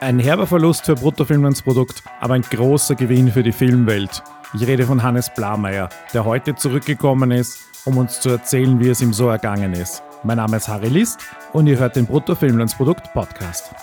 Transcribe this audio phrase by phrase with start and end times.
[0.00, 4.22] Ein herber Verlust für Bruttofilmlandsprodukt, aber ein großer Gewinn für die Filmwelt.
[4.54, 9.02] Ich rede von Hannes Blameyer, der heute zurückgekommen ist, um uns zu erzählen, wie es
[9.02, 10.02] ihm so ergangen ist.
[10.22, 11.20] Mein Name ist Harry List
[11.52, 13.74] und ihr hört den Bruttofilmlandsprodukt Podcast.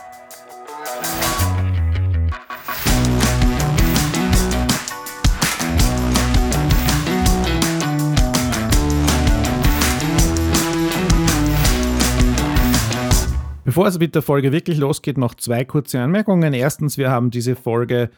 [13.67, 16.53] Bevor es mit der Folge wirklich losgeht, noch zwei kurze Anmerkungen.
[16.53, 18.09] Erstens, wir haben diese Folge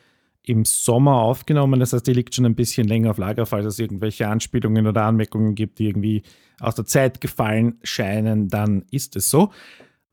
[0.44, 1.80] im Sommer aufgenommen.
[1.80, 5.05] Das heißt, die liegt schon ein bisschen länger auf Lager, falls es irgendwelche Anspielungen oder
[5.05, 6.22] Anmerkungen gibt, die irgendwie
[6.59, 9.49] aus der Zeit gefallen scheinen, dann ist es so.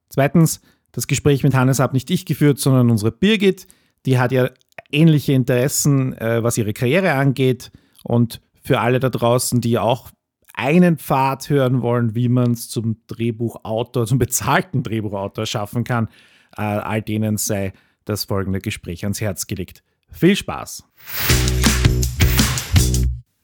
[0.08, 0.62] Zweitens,
[0.92, 3.66] das Gespräch mit Hannes habe nicht ich geführt, sondern unsere Birgit.
[4.06, 4.48] Die hat ja
[4.90, 7.72] ähnliche Interessen, äh, was ihre Karriere angeht.
[8.04, 10.10] Und für alle da draußen, die auch
[10.56, 16.08] einen Pfad hören wollen, wie man es zum Drehbuchautor, zum bezahlten Drehbuchautor schaffen kann,
[16.56, 17.74] äh, all denen sei
[18.06, 19.84] das folgende Gespräch ans Herz gelegt.
[20.10, 20.84] Viel Spaß!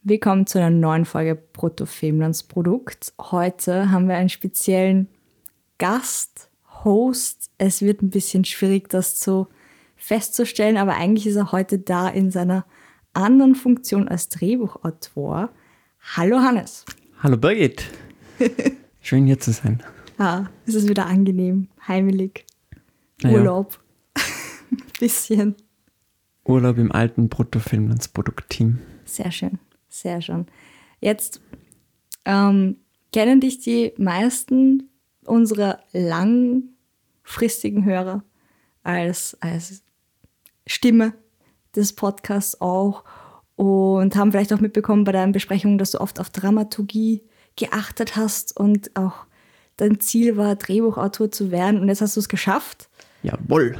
[0.01, 3.13] Willkommen zu einer neuen Folge Brutto Filmlands Produkt.
[3.21, 5.07] Heute haben wir einen speziellen
[5.77, 6.49] Gast,
[6.83, 7.51] Host.
[7.57, 9.47] Es wird ein bisschen schwierig, das zu
[9.95, 12.65] festzustellen, aber eigentlich ist er heute da in seiner
[13.13, 15.51] anderen Funktion als Drehbuchautor.
[16.15, 16.85] Hallo Hannes.
[17.23, 17.85] Hallo Birgit.
[18.99, 19.81] Schön hier zu sein.
[20.19, 22.45] Ja, es ist wieder angenehm, heimelig.
[23.21, 23.37] Naja.
[23.37, 23.79] Urlaub.
[24.99, 25.55] bisschen.
[26.43, 28.79] Urlaub im alten Bruttofilmlands-Produktteam.
[29.05, 29.57] Sehr schön,
[29.87, 30.47] sehr schön.
[30.99, 31.39] Jetzt
[32.25, 32.79] ähm,
[33.13, 34.89] kennen dich die meisten
[35.23, 38.25] unserer langfristigen Hörer
[38.83, 39.81] als, als
[40.67, 41.13] Stimme
[41.73, 43.05] des Podcasts auch
[43.55, 47.23] und haben vielleicht auch mitbekommen bei deinen Besprechungen, dass du oft auf Dramaturgie
[47.55, 49.25] geachtet hast und auch
[49.77, 52.89] dein Ziel war, Drehbuchautor zu werden und jetzt hast du es geschafft.
[53.21, 53.77] Jawohl.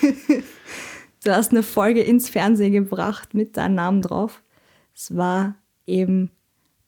[1.24, 4.42] du hast eine Folge ins Fernsehen gebracht mit deinem Namen drauf.
[4.94, 5.54] Es war
[5.86, 6.30] im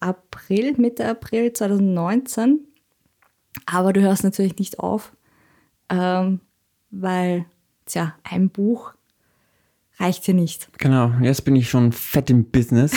[0.01, 2.67] April, Mitte April 2019.
[3.67, 5.13] Aber du hörst natürlich nicht auf,
[5.89, 6.41] ähm,
[6.91, 7.47] weil,
[7.87, 8.95] tja, ein Buch
[9.99, 10.69] reicht hier nicht.
[10.79, 12.93] Genau, jetzt bin ich schon fett im Business.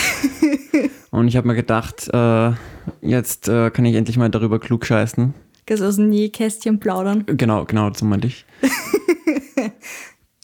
[1.10, 2.52] und ich habe mir gedacht, äh,
[3.00, 5.34] jetzt äh, kann ich endlich mal darüber klug scheißen.
[5.66, 7.24] Kannst aus dem Nähkästchen plaudern.
[7.26, 8.46] Genau, genau, so meinte ich.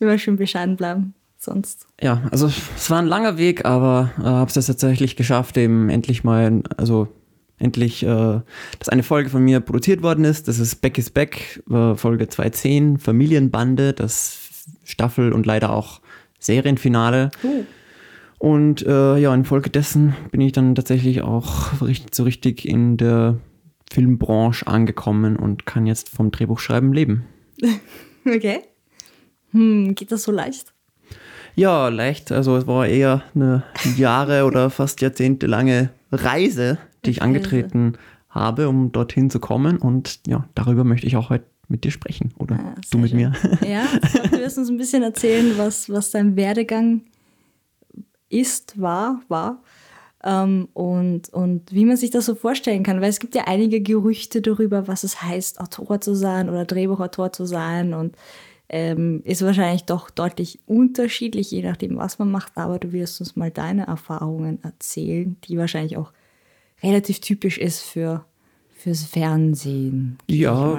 [0.01, 1.87] Immer schön bescheiden bleiben, sonst.
[2.01, 6.25] Ja, also es war ein langer Weg, aber äh, habe es tatsächlich geschafft, eben endlich
[6.25, 7.09] mal, also
[7.59, 8.41] endlich, äh,
[8.79, 10.49] dass eine Folge von mir produziert worden ist.
[10.49, 14.39] Das ist Back is Back, äh, Folge 210, Familienbande, das
[14.85, 16.01] Staffel und leider auch
[16.44, 17.31] Serienfinale.
[17.43, 17.65] Uh.
[18.38, 23.38] Und äh, ja, infolgedessen bin ich dann tatsächlich auch richtig, so richtig in der
[23.91, 27.25] Filmbranche angekommen und kann jetzt vom Drehbuchschreiben leben.
[28.27, 28.60] okay.
[29.53, 30.75] Hm, geht das so leicht?
[31.55, 32.32] Ja, leicht.
[32.32, 33.62] Also es war eher eine
[33.97, 37.97] Jahre oder fast jahrzehntelange Reise, die ich angetreten
[38.28, 39.78] habe, um dorthin zu kommen.
[39.78, 43.19] Und ja, darüber möchte ich auch heute mit dir sprechen oder ah, du mit schön.
[43.19, 43.33] mir.
[43.67, 43.87] Ja,
[44.31, 47.03] du wirst uns ein bisschen erzählen, was, was dein Werdegang
[48.29, 49.63] ist, war, war
[50.25, 53.01] ähm, und, und wie man sich das so vorstellen kann.
[53.01, 57.33] Weil es gibt ja einige Gerüchte darüber, was es heißt, Autor zu sein oder Drehbuchautor
[57.33, 58.17] zu sein und
[58.71, 62.53] ähm, ist wahrscheinlich doch deutlich unterschiedlich, je nachdem, was man macht.
[62.57, 66.13] Aber du wirst uns mal deine Erfahrungen erzählen, die wahrscheinlich auch
[66.83, 68.25] relativ typisch ist für
[68.84, 70.19] fürs Fernsehen.
[70.28, 70.78] Ja,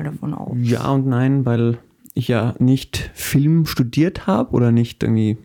[0.62, 1.80] ja und nein, weil
[2.14, 5.38] ich ja nicht Film studiert habe oder nicht irgendwie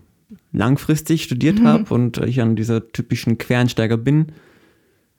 [0.53, 1.67] langfristig studiert mhm.
[1.67, 4.33] habe und ich an dieser typischen Quereinsteiger bin.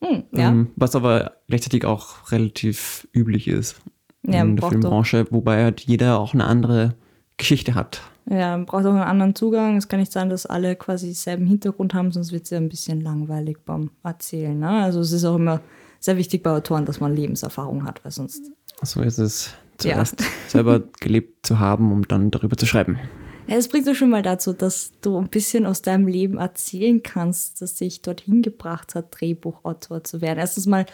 [0.00, 0.50] Mhm, ja.
[0.50, 3.80] ähm, was aber gleichzeitig auch relativ üblich ist
[4.22, 5.32] ja, in der Filmbranche, doch.
[5.32, 6.94] wobei halt jeder auch eine andere
[7.38, 8.02] Geschichte hat.
[8.30, 9.76] Ja, man braucht auch einen anderen Zugang.
[9.76, 12.68] Es kann nicht sein, dass alle quasi denselben Hintergrund haben, sonst wird es ja ein
[12.68, 14.56] bisschen langweilig beim Erzählen.
[14.56, 14.68] Ne?
[14.68, 15.60] Also es ist auch immer
[16.02, 18.50] sehr wichtig bei Autoren, dass man Lebenserfahrung hat, weil sonst.
[18.82, 19.54] So ist es.
[19.78, 20.26] Zuerst ja.
[20.48, 22.98] selber gelebt zu haben, um dann darüber zu schreiben.
[23.46, 27.02] Ja, das bringt doch schon mal dazu, dass du ein bisschen aus deinem Leben erzählen
[27.02, 30.38] kannst, dass dich dorthin gebracht hat, Drehbuchautor zu werden.
[30.38, 30.86] Erstens mal,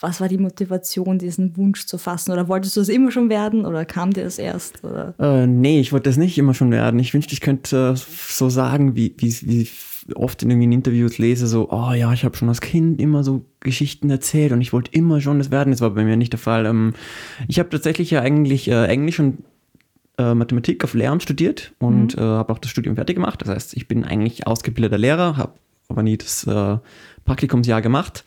[0.00, 2.30] was war die Motivation, diesen Wunsch zu fassen?
[2.30, 4.84] Oder wolltest du es immer schon werden oder kam dir das erst?
[4.84, 5.14] Oder?
[5.18, 7.00] Äh, nee, ich wollte das nicht immer schon werden.
[7.00, 9.68] Ich wünschte, ich könnte so sagen, wie, wie, wie
[10.14, 13.44] oft in irgendwie Interviews lese, so, oh ja, ich habe schon als Kind immer so
[13.60, 15.70] Geschichten erzählt und ich wollte immer schon das werden.
[15.70, 16.66] Das war bei mir nicht der Fall.
[16.66, 16.94] Ähm,
[17.48, 19.38] ich habe tatsächlich ja eigentlich äh, Englisch und
[20.18, 22.22] äh, Mathematik auf Lehramt studiert und mhm.
[22.22, 23.42] äh, habe auch das Studium fertig gemacht.
[23.42, 25.52] Das heißt, ich bin eigentlich ausgebildeter Lehrer, habe
[25.88, 26.46] aber nie das
[27.24, 28.24] Praktikumsjahr gemacht.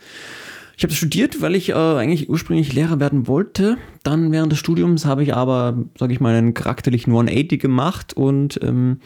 [0.82, 3.78] Ich habe studiert, weil ich äh, eigentlich ursprünglich Lehrer werden wollte.
[4.02, 8.60] Dann während des Studiums habe ich aber, sage ich mal, einen charakterlichen 180 gemacht und
[8.64, 9.00] ähm,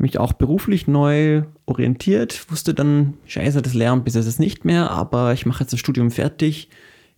[0.00, 2.50] mich auch beruflich neu orientiert.
[2.50, 6.10] Wusste dann, scheiße, das Lernen bis jetzt nicht mehr, aber ich mache jetzt das Studium
[6.10, 6.68] fertig,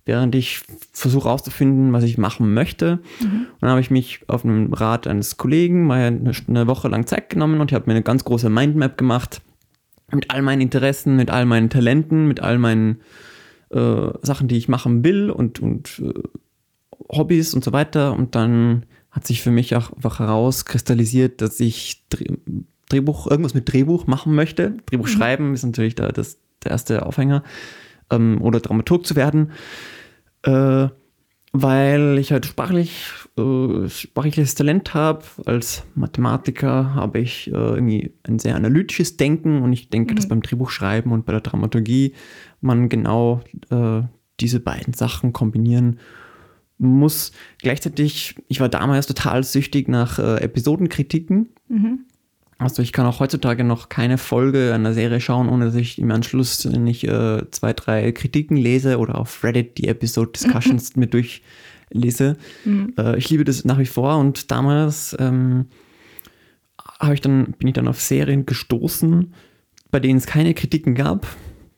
[0.05, 0.63] während ich
[0.93, 2.99] versuche herauszufinden, was ich machen möchte.
[3.21, 3.47] Mhm.
[3.53, 7.07] Und dann habe ich mich auf einem Rat eines Kollegen mal eine, eine Woche lang
[7.07, 9.41] Zeit genommen und ich habe mir eine ganz große Mindmap gemacht
[10.13, 13.01] mit all meinen Interessen, mit all meinen Talenten, mit all meinen
[13.71, 16.13] äh, Sachen, die ich machen will und, und äh,
[17.11, 18.13] Hobbys und so weiter.
[18.13, 22.05] Und dann hat sich für mich auch einfach herauskristallisiert, dass ich
[22.93, 24.77] Drehbuch, irgendwas mit Drehbuch machen möchte.
[24.87, 25.11] Drehbuch mhm.
[25.11, 27.43] schreiben ist natürlich da das, der erste Aufhänger.
[28.11, 29.53] Ähm, oder Dramaturg zu werden.
[30.43, 30.89] Äh,
[31.53, 33.05] weil ich halt sprachlich,
[33.37, 35.25] äh, sprachliches Talent habe.
[35.45, 40.17] Als Mathematiker habe ich äh, irgendwie ein sehr analytisches Denken und ich denke, mhm.
[40.17, 42.15] dass beim Drehbuchschreiben und bei der Dramaturgie
[42.61, 44.03] man genau äh,
[44.41, 45.99] diese beiden Sachen kombinieren
[46.79, 47.33] muss.
[47.61, 51.51] Gleichzeitig, ich war damals total süchtig nach äh, Episodenkritiken.
[51.69, 52.07] Mhm.
[52.63, 56.11] Also ich kann auch heutzutage noch keine Folge einer Serie schauen, ohne dass ich im
[56.11, 62.37] Anschluss nicht äh, zwei, drei Kritiken lese oder auf Reddit die Episode Discussions mit durchlese.
[62.65, 62.95] Mhm.
[62.99, 65.67] Äh, ich liebe das nach wie vor und damals ähm,
[67.13, 69.35] ich dann, bin ich dann auf Serien gestoßen,
[69.91, 71.27] bei denen es keine Kritiken gab.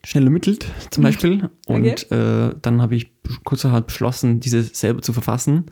[0.04, 1.06] Schnell ermittelt zum mhm.
[1.06, 1.50] Beispiel.
[1.66, 2.14] Und okay.
[2.14, 3.10] äh, dann habe ich
[3.44, 5.64] kurzerhand beschlossen, diese selber zu verfassen.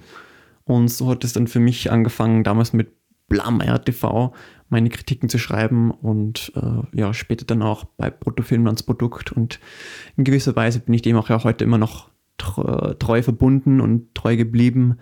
[0.64, 2.92] Und so hat es dann für mich angefangen, damals mit
[3.28, 4.32] Blameyer TV
[4.72, 9.30] meine Kritiken zu schreiben und äh, ja, später dann auch bei Bruttofilm ans Produkt.
[9.30, 9.60] Und
[10.16, 12.08] in gewisser Weise bin ich dem auch ja heute immer noch
[12.38, 14.98] treu, verbunden und treu geblieben,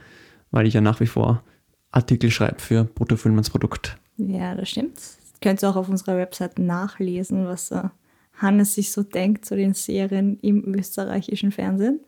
[0.51, 1.45] weil ich ja nach wie vor
[1.93, 3.97] Artikel schreibe für Bruttofilm ans Produkt.
[4.17, 4.97] Ja, das stimmt.
[4.97, 7.91] Das könnt ihr auch auf unserer Website nachlesen, was uh,
[8.35, 12.01] Hannes sich so denkt zu den Serien im österreichischen Fernsehen.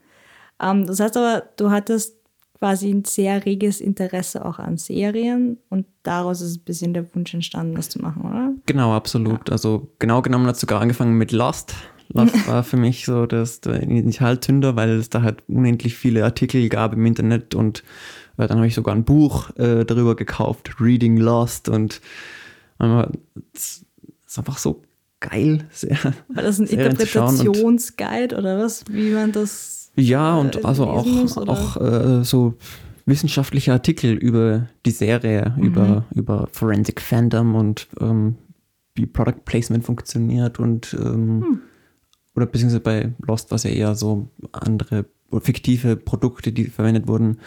[0.60, 2.16] Ähm, das heißt aber, du hattest
[2.62, 7.34] quasi ein sehr reges Interesse auch an Serien und daraus ist ein bisschen der Wunsch
[7.34, 8.52] entstanden, das zu machen, oder?
[8.66, 9.48] Genau, absolut.
[9.48, 9.54] Ja.
[9.54, 11.74] Also genau genommen hat es sogar angefangen mit Lost.
[12.10, 16.68] Lost war für mich so das der Initialzünder, weil es da halt unendlich viele Artikel
[16.68, 17.82] gab im Internet und
[18.38, 22.00] äh, dann habe ich sogar ein Buch äh, darüber gekauft, Reading Lost und
[23.54, 23.84] es
[24.24, 24.82] ist einfach so
[25.18, 25.66] geil.
[25.72, 25.98] Sehr,
[26.28, 31.36] war das ein Interpretationsguide oder was, wie man das ja, und äh, also auch, muss,
[31.36, 32.54] auch äh, so
[33.06, 35.62] wissenschaftliche Artikel über die Serie, mhm.
[35.62, 38.36] über, über Forensic Fandom und ähm,
[38.94, 41.60] wie Product Placement funktioniert und ähm, mhm.
[42.34, 45.06] oder beziehungsweise bei Lost war es ja eher so andere
[45.40, 47.38] fiktive Produkte, die verwendet wurden.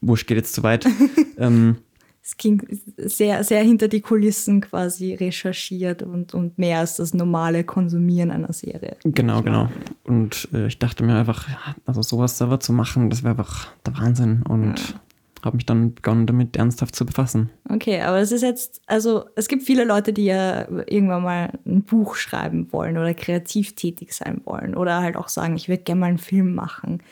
[0.00, 0.86] Wurscht geht jetzt zu weit.
[1.38, 1.76] ähm,
[2.22, 2.62] es ging
[2.96, 8.52] sehr, sehr hinter die Kulissen quasi recherchiert und, und mehr als das normale Konsumieren einer
[8.52, 8.96] Serie.
[9.04, 9.68] Genau, genau.
[10.04, 11.48] Und äh, ich dachte mir einfach,
[11.86, 14.42] also sowas selber zu machen, das wäre einfach der Wahnsinn.
[14.46, 15.00] Und ja.
[15.42, 17.48] habe mich dann begonnen, damit ernsthaft zu befassen.
[17.70, 21.82] Okay, aber es ist jetzt, also es gibt viele Leute, die ja irgendwann mal ein
[21.84, 26.00] Buch schreiben wollen oder kreativ tätig sein wollen oder halt auch sagen, ich würde gerne
[26.00, 27.02] mal einen Film machen.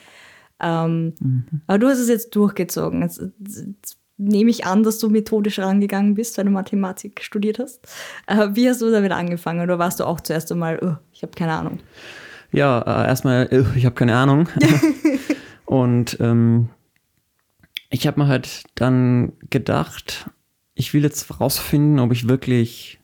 [0.61, 1.45] Ähm, mhm.
[1.67, 3.03] Aber du hast es jetzt durchgezogen.
[3.03, 7.87] Jetzt, jetzt nehme ich an, dass du methodisch rangegangen bist, weil du Mathematik studiert hast.
[8.27, 11.33] Äh, wie hast du damit angefangen oder warst du auch zuerst einmal, oh, ich habe
[11.33, 11.79] keine Ahnung?
[12.53, 14.49] Ja, äh, erstmal, oh, ich habe keine Ahnung.
[15.65, 16.69] Und ähm,
[17.91, 20.31] ich habe mir halt dann gedacht,
[20.75, 22.99] ich will jetzt herausfinden, ob ich wirklich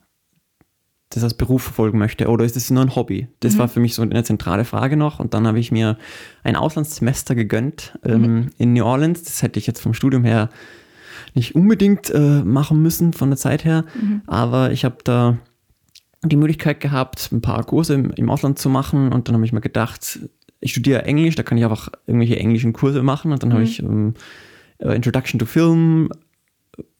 [1.11, 3.28] das als Beruf verfolgen möchte oder ist es nur ein Hobby?
[3.40, 3.59] Das mhm.
[3.59, 5.21] war für mich so eine zentrale Frage noch.
[5.21, 5.97] Und dann habe ich mir
[6.42, 8.50] ein Auslandssemester gegönnt ähm, mhm.
[8.59, 9.23] in New Orleans.
[9.23, 10.50] Das hätte ich jetzt vom Studium her
[11.35, 14.23] nicht unbedingt äh, machen müssen von der Zeit her, mhm.
[14.26, 15.38] aber ich habe da
[16.23, 19.53] die Möglichkeit gehabt, ein paar Kurse im, im Ausland zu machen und dann habe ich
[19.53, 20.21] mir gedacht,
[20.61, 23.55] ich studiere Englisch, da kann ich einfach irgendwelche englischen Kurse machen und dann mhm.
[23.55, 24.14] habe ich ähm,
[24.79, 26.09] äh, Introduction to Film,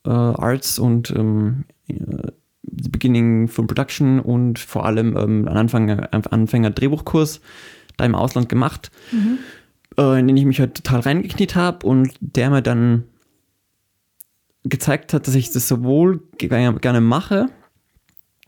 [0.05, 2.31] äh, Arts und ähm, äh,
[2.63, 7.41] Beginning from Production und vor allem ähm, einen Anfänger, Anfänger Drehbuchkurs
[7.97, 9.39] da im Ausland gemacht, mhm.
[9.97, 13.05] äh, in den ich mich halt total reingekniet habe und der mir dann
[14.65, 17.49] gezeigt hat, dass ich das sowohl gerne mache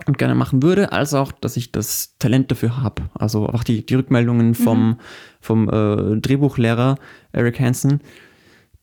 [0.06, 3.08] und gerne machen würde, als auch, dass ich das Talent dafür habe.
[3.14, 4.96] Also auch die, die Rückmeldungen vom, mhm.
[5.40, 6.96] vom äh, Drehbuchlehrer
[7.32, 8.00] Eric Hansen,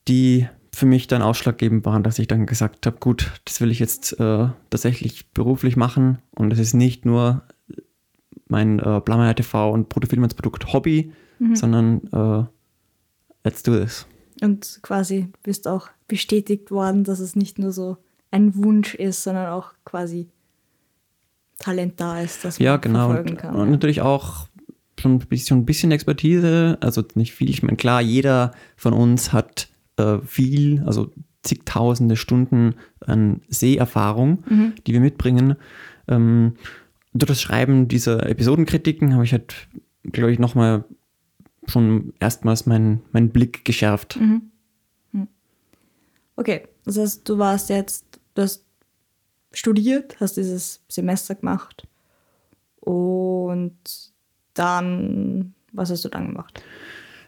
[0.08, 3.80] die für mich dann ausschlaggebend waren, dass ich dann gesagt habe, gut, das will ich
[3.80, 7.44] jetzt äh, tatsächlich beruflich machen und es ist nicht nur
[8.48, 11.56] mein äh, Blameyer TV und Protofilm als Produkt Hobby, mhm.
[11.56, 12.46] sondern äh,
[13.44, 14.08] let's do this.
[14.42, 17.98] Und quasi bist auch bestätigt worden, dass es nicht nur so
[18.32, 20.28] ein Wunsch ist, sondern auch quasi
[21.60, 23.08] Talent da ist, das man ja, genau.
[23.08, 23.56] verfolgen kann.
[23.56, 24.48] Und, und natürlich auch
[25.00, 27.50] schon ein bisschen, ein bisschen Expertise, also nicht viel.
[27.50, 31.12] Ich meine, klar, jeder von uns hat äh, viel, also
[31.44, 32.75] zigtausende Stunden
[33.06, 34.74] an Seherfahrung, Mhm.
[34.88, 35.56] die wir mitbringen.
[36.08, 36.54] Ähm,
[37.13, 39.68] durch das Schreiben dieser Episodenkritiken habe ich halt,
[40.12, 40.86] glaube ich, nochmal
[41.67, 44.17] schon erstmals meinen meinen Blick geschärft.
[44.20, 44.50] Mhm.
[46.36, 48.65] Okay, das heißt, du warst jetzt, du hast
[49.51, 51.88] studiert, hast dieses Semester gemacht
[52.79, 53.77] und
[54.55, 56.63] dann, was hast du dann gemacht?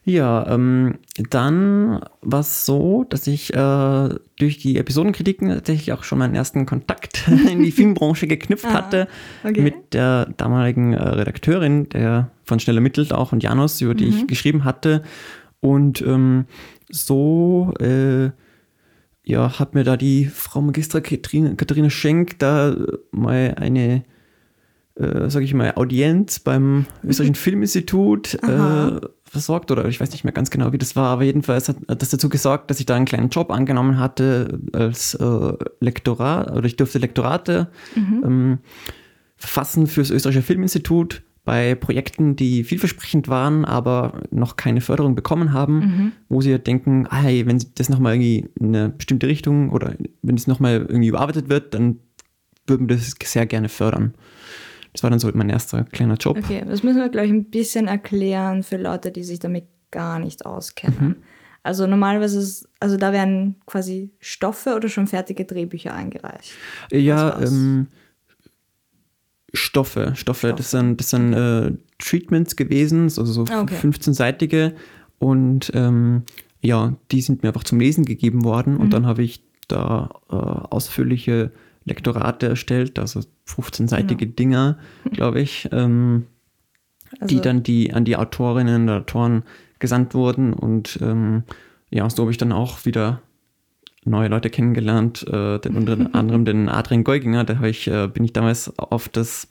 [0.08, 1.00] Ja, ähm,
[1.32, 6.68] dann war es so, dass ich äh, durch die Episodenkritiken tatsächlich auch schon meinen ersten
[6.68, 9.08] Kontakt in die Filmbranche geknüpft Ah, hatte
[9.44, 9.62] okay.
[9.62, 14.12] mit der damaligen äh, Redakteurin der von Schneller Mittelt auch und Janus, über die Mhm.
[14.18, 15.02] ich geschrieben hatte.
[15.60, 16.46] Und ähm,
[16.92, 18.30] so äh,
[19.24, 22.76] ja, hat mir da die Frau Magistra Katharina, Katharina Schenk da
[23.10, 24.04] mal eine,
[24.94, 29.00] äh, sage ich mal, Audienz beim Österreichischen Filminstitut äh,
[29.36, 32.10] versorgt oder ich weiß nicht mehr ganz genau, wie das war, aber jedenfalls hat, das
[32.10, 36.78] dazu gesorgt, dass ich da einen kleinen Job angenommen hatte als äh, Lektorat oder ich
[36.78, 37.70] durfte Lektorate
[38.24, 38.60] ähm,
[39.36, 46.14] verfassen fürs Österreichische Filminstitut bei Projekten, die vielversprechend waren, aber noch keine Förderung bekommen haben,
[46.30, 50.36] wo sie denken, ah, hey, wenn das nochmal irgendwie in eine bestimmte Richtung oder wenn
[50.36, 52.00] es nochmal irgendwie überarbeitet wird, dann
[52.66, 54.16] würden wir das sehr gerne fördern.
[54.96, 56.38] Das war dann so mein erster kleiner Job.
[56.38, 60.20] Okay, das müssen wir, glaube ich, ein bisschen erklären für Leute, die sich damit gar
[60.20, 61.18] nicht auskennen.
[61.64, 66.52] Also normalerweise ist, also da werden quasi Stoffe oder schon fertige Drehbücher eingereicht.
[66.92, 67.88] Ja, ähm,
[69.54, 73.76] Stoffe, Stoffe, das sind, das sind äh, Treatments gewesen, also so Ah, okay.
[73.82, 74.74] 15-seitige
[75.18, 76.24] und ähm,
[76.62, 78.80] ja, die sind mir einfach zum Lesen gegeben worden Mhm.
[78.82, 81.52] und dann habe ich da äh, ausführliche
[81.86, 84.34] Lektorate erstellt, also 15-seitige Genau.
[84.34, 84.78] Dinger,
[85.12, 86.26] glaube ich, ähm,
[87.22, 89.44] die Also- dann die an die Autorinnen und Autoren
[89.80, 91.44] gesandt wurden und ähm,
[91.92, 93.22] ja, so habe ich dann auch wieder
[94.04, 98.24] neue Leute kennengelernt, äh, den, unter anderem den Adrian Geuginger, da habe ich, äh, bin
[98.24, 99.48] ich damals auf das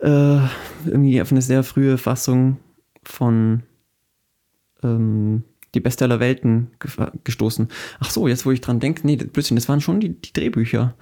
[0.00, 0.38] äh,
[0.86, 2.58] irgendwie auf eine sehr frühe Fassung
[3.02, 3.62] von
[4.82, 5.42] ähm,
[5.74, 6.68] Die Beste aller Welten
[7.24, 7.68] gestoßen.
[8.00, 10.94] Ach so, jetzt wo ich dran denke, nee, Blödsinn, das waren schon die, die Drehbücher.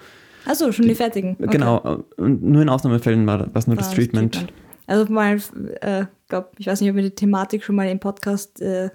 [0.45, 1.37] Achso, schon die fertigen.
[1.41, 1.51] Okay.
[1.53, 4.47] Genau, äh, und nur in Ausnahmefällen war das nur das War Treatment.
[4.87, 5.41] Also mal,
[5.81, 8.91] äh, glaub, ich weiß nicht, ob wir die Thematik schon mal im Podcast äh,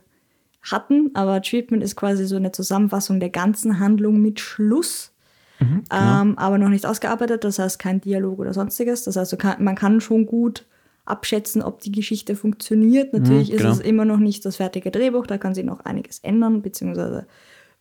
[0.64, 5.12] hatten, aber Treatment ist quasi so eine Zusammenfassung der ganzen Handlung mit Schluss,
[5.60, 6.22] Mhm, genau.
[6.22, 9.04] ähm, aber noch nicht ausgearbeitet, das heißt kein Dialog oder sonstiges.
[9.04, 10.66] Das heißt, man kann schon gut
[11.06, 13.14] abschätzen, ob die Geschichte funktioniert.
[13.14, 16.20] Natürlich Mhm, ist es immer noch nicht das fertige Drehbuch, da kann sich noch einiges
[16.20, 17.28] ändern, beziehungsweise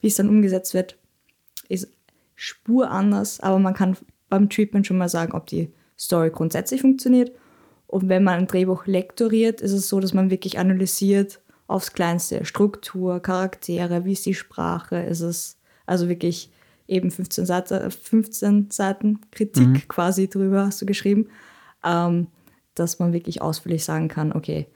[0.00, 0.98] wie es dann umgesetzt wird,
[1.68, 1.88] ist
[2.34, 3.96] Spur anders, aber man kann
[4.28, 7.30] beim Treatment schon mal sagen, ob die Story grundsätzlich funktioniert.
[7.86, 12.44] Und wenn man ein Drehbuch lektoriert, ist es so, dass man wirklich analysiert aufs Kleinste.
[12.44, 16.50] Struktur, Charaktere, wie ist die Sprache, ist es also wirklich
[16.88, 21.28] eben 15 Seiten, 15 Seiten Kritik quasi drüber hast du geschrieben,
[21.84, 22.26] ähm,
[22.74, 24.66] dass man wirklich ausführlich sagen kann, okay,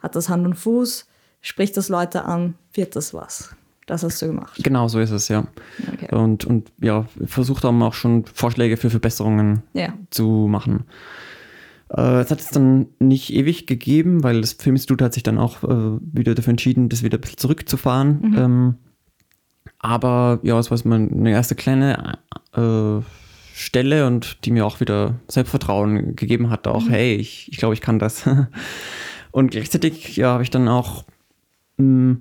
[0.00, 1.06] hat das Hand und Fuß,
[1.40, 3.54] spricht das Leute an, wird das was?
[3.86, 4.58] Das hast du gemacht.
[4.62, 5.46] Genau, so ist es, ja.
[5.92, 6.14] Okay.
[6.14, 9.92] Und, und ja, versucht haben auch schon Vorschläge für Verbesserungen Ja.
[10.10, 10.84] zu machen.
[11.90, 15.62] Äh, es hat es dann nicht ewig gegeben, weil das Filminstitut hat sich dann auch
[15.64, 18.34] äh, wieder dafür entschieden, das wieder ein bisschen zurückzufahren.
[18.36, 18.74] Ähm,
[19.78, 22.18] aber ja, es war meine erste kleine
[22.54, 23.00] äh,
[23.56, 27.80] Stelle und die mir auch wieder Selbstvertrauen gegeben hat, auch, hey, ich, ich glaube, ich
[27.80, 28.28] kann das.
[29.30, 31.04] und gleichzeitig ja, habe ich dann auch
[31.76, 32.16] mh,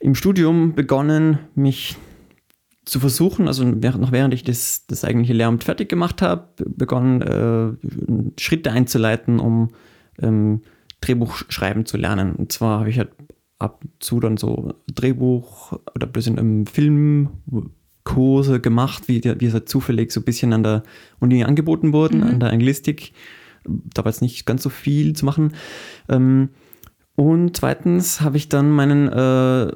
[0.00, 1.96] im Studium begonnen, mich
[2.84, 8.38] zu versuchen, also noch während ich das, das eigentliche Lehramt fertig gemacht habe, begonnen, äh,
[8.38, 9.70] Schritte einzuleiten, um
[10.20, 10.60] ähm,
[11.00, 12.34] Drehbuch schreiben zu lernen.
[12.34, 13.12] Und zwar habe ich halt
[13.58, 16.66] ab und zu dann so Drehbuch oder bisschen im
[18.12, 20.82] Filmkurse gemacht, wie, die- wie es halt zufällig so ein bisschen an der
[21.20, 23.12] Uni angeboten wurden, an der Anglistik.
[23.64, 25.52] Da war jetzt nicht ganz so viel zu machen.
[26.08, 26.50] Ähm,
[27.14, 29.72] und zweitens habe ich dann meinen äh,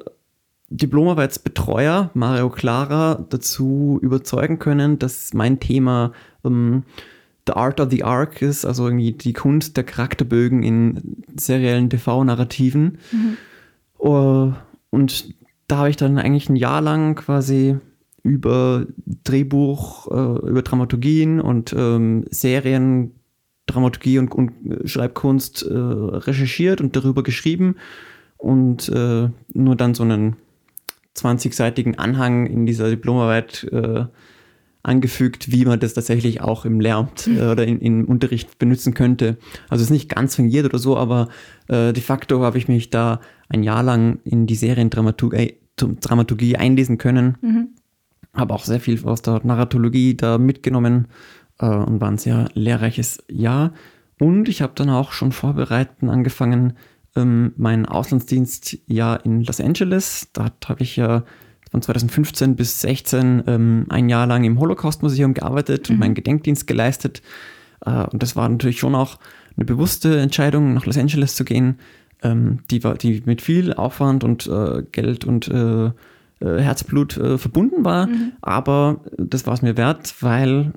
[0.69, 6.11] Diplomarbeitsbetreuer Mario Clara dazu überzeugen können, dass mein Thema
[6.43, 6.83] ähm,
[7.47, 12.97] The Art of the Arc ist, also irgendwie die Kunst der Charakterbögen in seriellen TV-Narrativen.
[13.99, 14.51] Uh,
[14.89, 15.33] und
[15.69, 17.77] da habe ich dann eigentlich ein Jahr lang quasi
[18.27, 18.85] über
[19.23, 23.11] Drehbuch, äh, über Dramaturgien und ähm, Serien,
[23.65, 24.51] Dramaturgie und, und
[24.85, 27.75] Schreibkunst äh, recherchiert und darüber geschrieben
[28.37, 30.35] und äh, nur dann so einen
[31.15, 34.05] 20-seitigen Anhang in dieser Diplomarbeit äh,
[34.83, 39.37] angefügt, wie man das tatsächlich auch im Lehramt äh, oder in, im Unterricht benutzen könnte.
[39.69, 41.29] Also es ist nicht ganz fingiert oder so, aber
[41.67, 43.19] äh, de facto habe ich mich da
[43.49, 47.37] ein Jahr lang in die Seriendramaturgie Dramaturgie einlesen können.
[47.41, 47.67] Mhm.
[48.37, 51.07] Habe auch sehr viel aus der Narratologie da mitgenommen
[51.59, 53.73] äh, und war ein sehr lehrreiches Jahr.
[54.19, 56.73] Und ich habe dann auch schon vorbereiten angefangen,
[57.15, 60.29] ähm, mein Auslandsdienstjahr in Los Angeles.
[60.33, 61.23] Da habe ich ja
[61.71, 65.95] von 2015 bis 2016 ähm, ein Jahr lang im Holocaust-Museum gearbeitet mhm.
[65.95, 67.21] und meinen Gedenkdienst geleistet.
[67.85, 69.19] Äh, und das war natürlich schon auch
[69.55, 71.79] eine bewusste Entscheidung, nach Los Angeles zu gehen,
[72.23, 75.51] ähm, die, war, die mit viel Aufwand und äh, Geld und
[76.39, 78.07] äh, Herzblut äh, verbunden war.
[78.07, 78.33] Mhm.
[78.41, 80.73] Aber das war es mir wert, weil,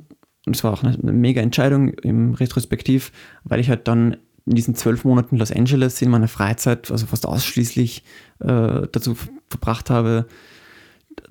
[0.47, 3.13] und es war auch eine, eine mega Entscheidung im Retrospektiv,
[3.45, 7.27] weil ich halt dann in diesen zwölf Monaten Los Angeles in meiner Freizeit, also fast
[7.27, 8.05] ausschließlich
[8.41, 9.17] äh, dazu
[9.49, 10.27] verbracht habe,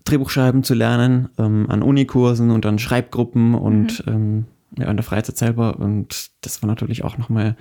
[0.05, 4.13] Drehbuchschreiben zu lernen, ähm, an Unikursen und an Schreibgruppen und mhm.
[4.13, 4.45] ähm,
[4.77, 5.79] ja, in der Freizeit selber.
[5.79, 7.55] Und das war natürlich auch nochmal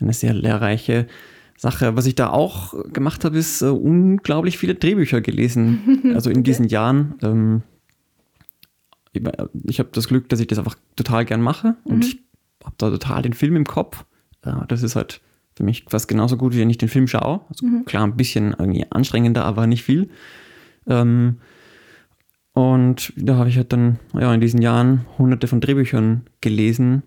[0.00, 1.06] eine sehr lehrreiche
[1.56, 1.96] Sache.
[1.96, 6.00] Was ich da auch gemacht habe, ist äh, unglaublich viele Drehbücher gelesen.
[6.14, 6.44] Also in okay.
[6.44, 7.14] diesen Jahren.
[7.22, 7.62] Ähm,
[9.12, 12.02] ich, habe das Glück, dass ich das einfach total gern mache und mhm.
[12.02, 12.18] ich
[12.64, 14.04] habe da total den Film im Kopf.
[14.44, 15.20] Ja, das ist halt
[15.56, 17.40] für mich fast genauso gut, wie wenn ich den Film schaue.
[17.48, 17.84] Also mhm.
[17.84, 20.10] klar, ein bisschen irgendwie anstrengender, aber nicht viel.
[20.86, 21.38] Ähm,
[22.52, 27.02] und da habe ich halt dann ja, in diesen Jahren hunderte von Drehbüchern gelesen.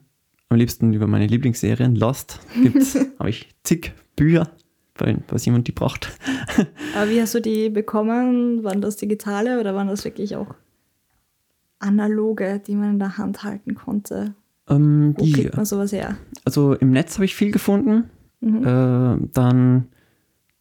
[0.50, 1.96] Am liebsten über meine Lieblingsserien.
[1.96, 4.50] Lost gibt's, habe ich zig Bücher,
[4.98, 6.10] weil, was jemand die braucht.
[6.96, 8.66] Aber wie hast du die bekommen?
[8.66, 10.56] Waren das digitale oder waren das wirklich auch
[11.80, 14.34] analoge, die man in der Hand halten konnte?
[14.70, 16.18] Ähm, Wo die, kriegt man sowas her?
[16.44, 18.10] Also im Netz habe ich viel gefunden.
[18.42, 18.64] Mhm.
[18.66, 19.88] Äh, dann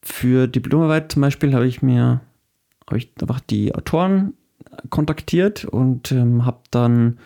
[0.03, 2.21] für Diplomarbeit zum Beispiel habe ich mir
[2.87, 4.35] habe ich einfach die Autoren
[4.91, 7.19] kontaktiert und ähm, habe dann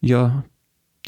[0.00, 0.44] ja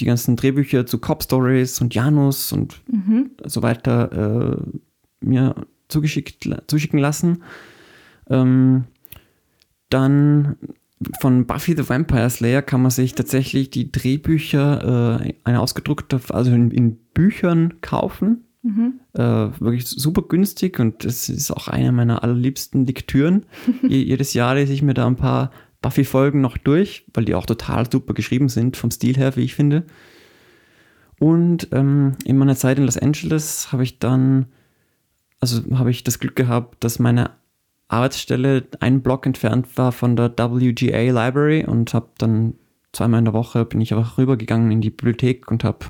[0.00, 3.30] die ganzen Drehbücher zu Cop Stories und Janus und mhm.
[3.44, 4.78] so weiter äh,
[5.20, 5.54] mir
[5.88, 7.42] zugeschickt, zuschicken lassen.
[8.28, 8.84] Ähm,
[9.88, 10.56] dann
[11.20, 16.52] von Buffy the Vampire Slayer kann man sich tatsächlich die Drehbücher, äh, eine ausgedruckte, also
[16.52, 18.44] in, in Büchern kaufen.
[18.62, 19.00] Mhm.
[19.14, 19.22] Äh,
[19.58, 23.46] wirklich super günstig und es ist auch eine meiner allerliebsten Lektüren.
[23.82, 25.50] Jedes Jahr lese ich mir da ein paar
[25.82, 29.54] Buffy-Folgen noch durch, weil die auch total super geschrieben sind, vom Stil her, wie ich
[29.54, 29.84] finde.
[31.18, 34.46] Und ähm, in meiner Zeit in Los Angeles habe ich dann,
[35.40, 37.30] also habe ich das Glück gehabt, dass meine
[37.88, 42.54] Arbeitsstelle einen Block entfernt war von der WGA Library und habe dann
[42.92, 45.86] zweimal in der Woche bin ich einfach rübergegangen in die Bibliothek und habe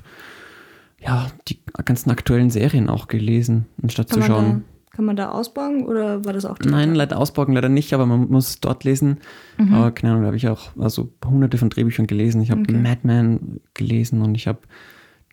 [0.99, 4.65] ja die ganzen aktuellen Serien auch gelesen, anstatt Kann zu schauen.
[4.91, 6.57] Kann man da ausborgen oder war das auch?
[6.65, 9.19] Nein, leider ausborgen leider nicht, aber man muss dort lesen.
[9.57, 9.73] Mhm.
[9.73, 12.41] Aber keine Ahnung, da habe ich auch also hunderte von Drehbüchern gelesen.
[12.41, 12.73] Ich habe okay.
[12.73, 14.59] Madman gelesen und ich habe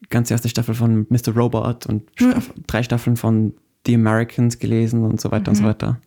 [0.01, 1.35] die ganze erste Staffel von Mr.
[1.35, 2.31] Robot und mhm.
[2.31, 3.53] Staff drei Staffeln von
[3.85, 5.49] The Americans gelesen und so weiter mhm.
[5.49, 5.66] und so mhm.
[5.66, 6.01] weiter.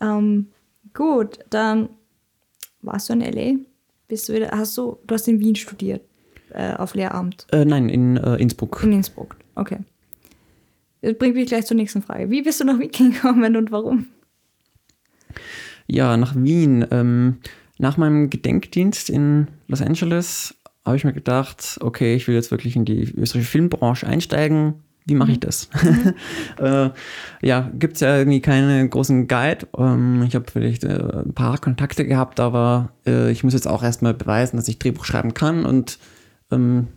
[0.00, 0.46] Ähm,
[0.94, 1.88] gut, dann
[2.82, 3.60] warst du in LA?
[4.08, 6.02] Bist du wieder, hast du, du hast in Wien studiert,
[6.50, 7.46] äh, auf Lehramt?
[7.52, 8.80] Äh, nein, in äh, Innsbruck.
[8.82, 9.78] In Innsbruck, okay.
[11.00, 12.30] Das bringt mich gleich zur nächsten Frage.
[12.30, 14.06] Wie bist du nach Wien gekommen und warum?
[15.86, 16.86] Ja, nach Wien.
[16.90, 17.38] Ähm,
[17.78, 22.74] nach meinem Gedenkdienst in Los Angeles habe ich mir gedacht, okay, ich will jetzt wirklich
[22.74, 24.74] in die österreichische Filmbranche einsteigen.
[25.06, 25.42] Wie mache ich mhm.
[25.42, 25.70] das?
[26.58, 26.90] Äh,
[27.40, 29.68] ja, gibt es ja irgendwie keinen großen Guide.
[29.76, 33.84] Ähm, ich habe vielleicht äh, ein paar Kontakte gehabt, aber äh, ich muss jetzt auch
[33.84, 36.00] erstmal beweisen, dass ich Drehbuch schreiben kann und
[36.50, 36.88] ähm,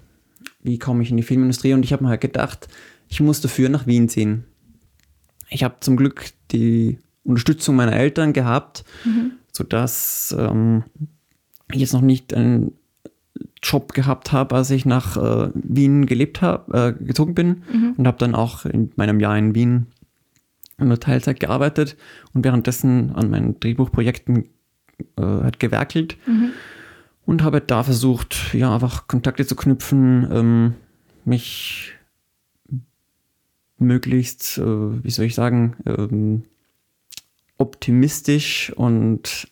[0.64, 1.74] wie komme ich in die Filmindustrie?
[1.74, 2.68] Und ich habe mir halt gedacht,
[3.12, 4.46] ich muss dafür nach Wien ziehen.
[5.50, 9.34] Ich habe zum Glück die Unterstützung meiner Eltern gehabt, mhm.
[9.52, 10.86] sodass ähm,
[11.74, 12.72] ich jetzt noch nicht einen
[13.62, 17.96] Job gehabt habe, als ich nach äh, Wien gelebt habe, äh, gezogen bin mhm.
[17.98, 19.88] und habe dann auch in meinem Jahr in Wien
[20.80, 21.98] der Teilzeit gearbeitet
[22.34, 24.46] und währenddessen an meinen Drehbuchprojekten
[25.18, 26.52] äh, hat gewerkelt mhm.
[27.26, 30.74] und habe da versucht, ja, einfach Kontakte zu knüpfen, ähm,
[31.26, 31.94] mich
[33.82, 36.44] möglichst, äh, wie soll ich sagen, ähm,
[37.58, 39.48] optimistisch und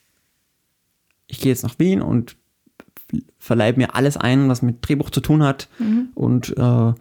[1.27, 2.35] ich gehe jetzt nach Wien und
[3.37, 6.09] verleibe mir alles ein, was mit Drehbuch zu tun hat mhm.
[6.15, 6.93] und äh,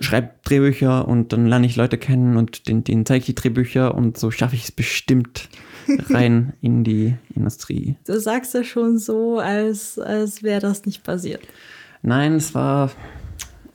[0.00, 3.94] schreibe Drehbücher und dann lerne ich Leute kennen und denen, denen zeige ich die Drehbücher
[3.94, 5.48] und so schaffe ich es bestimmt
[6.10, 7.96] rein in die Industrie.
[8.06, 11.42] Du sagst ja schon so, als, als wäre das nicht passiert.
[12.02, 12.90] Nein, es war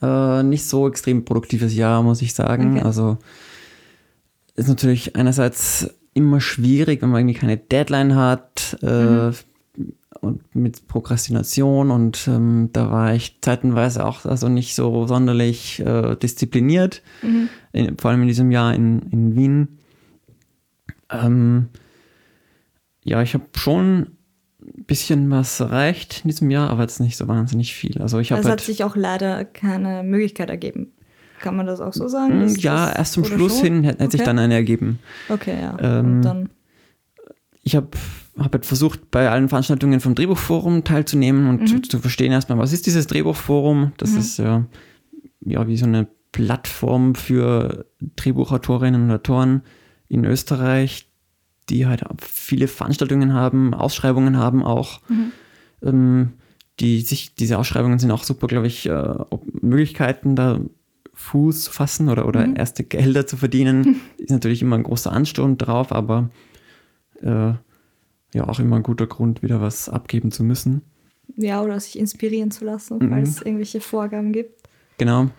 [0.03, 2.77] äh, nicht so extrem produktives Jahr, muss ich sagen.
[2.77, 2.85] Okay.
[2.85, 3.17] Also
[4.55, 8.77] ist natürlich einerseits immer schwierig, wenn man irgendwie keine Deadline hat.
[8.83, 9.33] Äh, mhm.
[10.21, 16.15] und mit Prokrastination und ähm, da war ich zeitenweise auch also nicht so sonderlich äh,
[16.15, 17.49] diszipliniert, Mhm.
[17.71, 19.67] in, vor allem in diesem Jahr in, in Wien.
[21.09, 21.69] Ähm,
[23.03, 24.17] ja, ich habe schon
[24.85, 28.01] bisschen was erreicht in diesem Jahr, aber jetzt nicht so wahnsinnig viel.
[28.01, 30.91] Also ich habe Es hat halt, sich auch leider keine Möglichkeit ergeben.
[31.39, 32.39] Kann man das auch so sagen?
[32.39, 33.65] Mm, Ist ja, erst zum Schluss schon?
[33.65, 34.25] hin hätte hätte sich Okay.
[34.29, 34.99] dann eine ergeben.
[35.27, 35.77] Okay, ja.
[35.79, 36.49] Ähm, Und dann,
[37.63, 37.89] ich habe
[38.37, 41.67] hab halt versucht, bei allen Veranstaltungen vom Drehbuchforum teilzunehmen und Mhm.
[41.67, 43.93] zu, zu verstehen erstmal, was ist dieses Drehbuchforum?
[43.97, 44.17] Das Mhm.
[44.19, 44.65] ist ja,
[45.41, 49.61] ja wie so eine Plattform für Drehbuchautorinnen und Autoren
[50.09, 51.09] in Österreich,
[51.69, 55.01] die halt viele Veranstaltungen haben, Ausschreibungen haben auch.
[55.09, 55.31] Mhm.
[55.81, 56.33] Ähm,
[56.79, 59.15] die sich, diese Ausschreibungen sind auch super, glaube ich, äh,
[59.61, 60.59] Möglichkeiten, da
[61.13, 62.55] Fuß zu fassen oder, oder Mhm.
[62.55, 64.01] erste Gelder zu verdienen.
[64.17, 66.29] Ist natürlich immer ein großer Ansturm drauf, aber
[67.21, 67.53] äh,
[68.33, 70.81] ja, auch immer ein guter Grund, wieder was abgeben zu müssen.
[71.35, 73.09] ja, oder sich inspirieren zu lassen, Mhm.
[73.09, 74.61] falls es irgendwelche Vorgaben gibt.
[74.97, 75.29] Genau.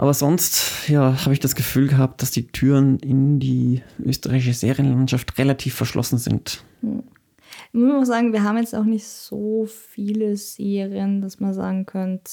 [0.00, 5.36] Aber sonst, ja, habe ich das Gefühl gehabt, dass die Türen in die österreichische Serienlandschaft
[5.36, 6.64] relativ verschlossen sind.
[6.80, 11.84] Ich muss auch sagen, wir haben jetzt auch nicht so viele Serien, dass man sagen
[11.84, 12.30] könnte,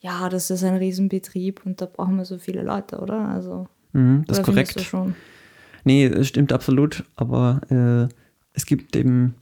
[0.00, 3.28] ja, das ist ein Riesenbetrieb und da brauchen wir so viele Leute, oder?
[3.28, 4.74] Also, Mhm, das ist korrekt.
[4.74, 5.14] Du schon?
[5.84, 7.60] Nee, das stimmt absolut, aber
[8.10, 8.12] äh,
[8.54, 9.36] es gibt eben,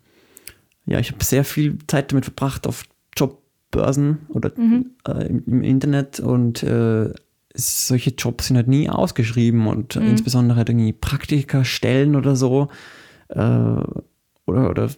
[0.84, 2.84] ja, ich habe sehr viel Zeit damit verbracht auf
[3.16, 4.90] Jobbörsen oder Mhm.
[5.08, 7.14] äh, im, im Internet und äh,
[7.54, 10.06] solche Jobs sind halt nie ausgeschrieben und Mhm.
[10.08, 12.68] insbesondere halt irgendwie Praktikerstellen oder so
[13.28, 13.40] äh,
[14.46, 14.90] oder, oder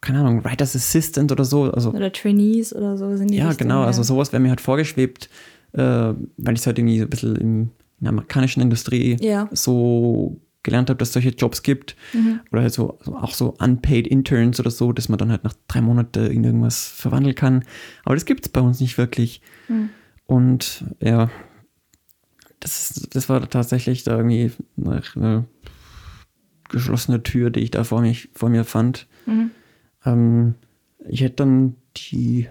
[0.00, 3.68] keine Ahnung, Writers Assistant oder so, also Oder Trainees oder so sind die ja, Richtung,
[3.68, 3.80] genau.
[3.82, 3.86] ja.
[3.86, 5.28] Also sowas wäre mir halt vorgeschwebt,
[5.72, 9.48] äh, weil ich es halt irgendwie so ein bisschen im, in der amerikanischen Industrie Ja.
[9.52, 11.94] so gelernt habe, dass es solche Jobs gibt.
[12.14, 12.40] Mhm.
[12.50, 15.54] Oder halt so, so auch so unpaid Interns oder so, dass man dann halt nach
[15.68, 17.64] drei Monaten in irgendwas verwandeln kann.
[18.04, 19.40] Aber das gibt es bei uns nicht wirklich.
[19.68, 19.90] Mhm.
[20.26, 21.30] Und ja,
[22.62, 25.44] das, das war tatsächlich da irgendwie eine, eine
[26.68, 29.06] geschlossene Tür, die ich da vor, mich, vor mir fand.
[29.26, 29.50] Mhm.
[30.06, 30.54] Ähm,
[31.08, 32.48] ich hätte dann die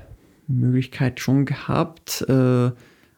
[0.48, 2.72] Möglichkeit schon gehabt, äh,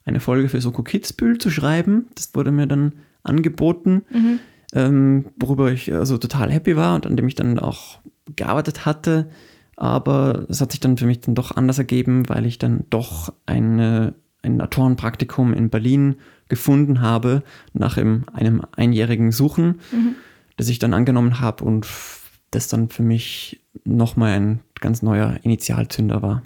[0.06, 2.08] eine Folge für Soko Kitzbühel zu schreiben.
[2.16, 4.40] Das wurde mir dann angeboten, Mhm.
[4.74, 8.00] ähm, worüber ich also total happy war und an dem ich dann auch
[8.36, 9.30] gearbeitet hatte.
[9.76, 13.34] Aber es hat sich dann für mich dann doch anders ergeben, weil ich dann doch
[13.46, 16.16] eine, ein Autorenpraktikum in Berlin
[16.54, 20.16] gefunden habe, nach einem, einjährigen Suchen, Mhm.
[20.58, 21.88] das ich dann angenommen habe und
[22.52, 26.44] das dann für mich nochmal ein ganz neuer Initialzünder war.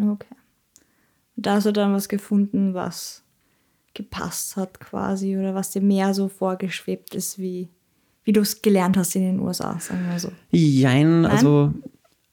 [0.00, 0.34] Okay.
[1.36, 3.22] Da hast du dann was gefunden, was
[3.94, 7.68] gepasst hat quasi oder was dir mehr so vorgeschwebt ist, wie,
[8.24, 10.32] wie du es gelernt hast in den USA, sagen wir so.
[10.50, 11.74] Jein, also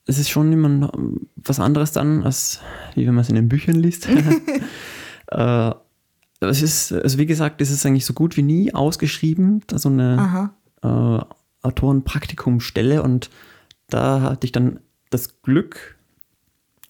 [0.06, 0.94] es ist schon immer noch
[1.36, 2.62] was anderes dann, als
[2.96, 4.08] wie wenn man es in den Büchern liest.
[5.28, 5.72] äh,
[6.50, 9.90] es ist, also wie gesagt, es ist eigentlich so gut wie nie ausgeschrieben, da so
[9.90, 13.30] eine äh, Autorenpraktikumstelle und
[13.90, 14.80] da hatte ich dann
[15.10, 15.98] das Glück,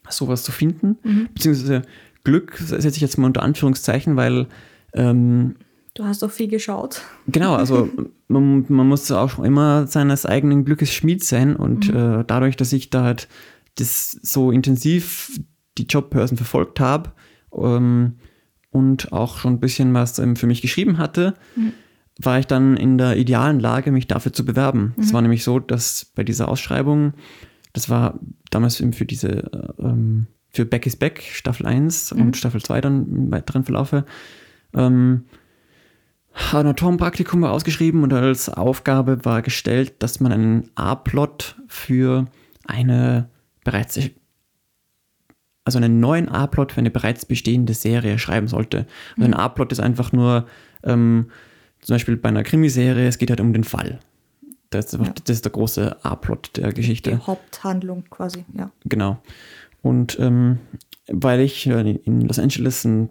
[0.10, 1.30] sowas zu finden, Mhm.
[1.34, 1.82] beziehungsweise
[2.24, 4.48] Glück setze ich jetzt mal unter Anführungszeichen, weil
[4.94, 5.56] ähm,
[5.94, 7.02] Du hast doch viel geschaut.
[7.28, 7.90] Genau, also
[8.28, 12.90] man, man muss auch immer seines eigenen Glückes Schmied sein und äh, dadurch, dass ich
[12.90, 13.28] da halt
[13.76, 15.40] das so intensiv
[15.78, 17.12] die Jobbörsen verfolgt habe
[17.54, 18.16] ähm,
[18.76, 21.34] und auch schon ein bisschen was ähm, für mich geschrieben hatte,
[22.20, 24.94] war ich dann in der idealen Lage, mich dafür zu bewerben.
[25.00, 27.14] Es war nämlich so, dass bei dieser Ausschreibung,
[27.72, 28.20] das war
[28.52, 32.82] damals eben für diese, äh, ähm, für Back is Back, Staffel 1 und Staffel 2
[32.82, 34.06] dann im weiteren Verlaufe,
[34.74, 35.24] ähm,
[36.52, 42.26] ein Autorenpraktikum war ausgeschrieben und als Aufgabe war gestellt, dass man einen A-Plot für
[42.66, 43.30] eine
[43.64, 43.98] bereits,
[45.66, 48.86] also einen neuen A-Plot für eine bereits bestehende Serie schreiben sollte.
[49.18, 50.46] Also ein A-Plot ist einfach nur,
[50.84, 51.32] ähm,
[51.82, 54.00] zum Beispiel bei einer Krimiserie, es geht halt um den Fall.
[54.70, 55.00] Das Ja.
[55.00, 57.12] das ist der große A-Plot der Geschichte.
[57.12, 58.72] Die Haupthandlung quasi, ja.
[58.86, 59.22] Genau.
[59.82, 60.60] Und ähm,
[61.08, 63.10] weil ich äh, in Los Angeles ein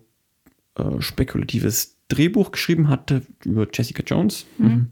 [0.77, 4.89] äh, spekulatives Drehbuch geschrieben hatte über Jessica Jones, mhm.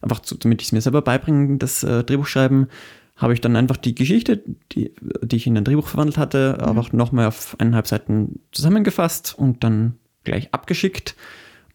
[0.00, 2.68] einfach zu, damit ich es mir selber beibringen, das äh, Drehbuch schreiben,
[3.16, 6.68] habe ich dann einfach die Geschichte, die, die ich in ein Drehbuch verwandelt hatte, Mhm.
[6.68, 11.14] einfach nochmal auf eineinhalb Seiten zusammengefasst und dann gleich abgeschickt.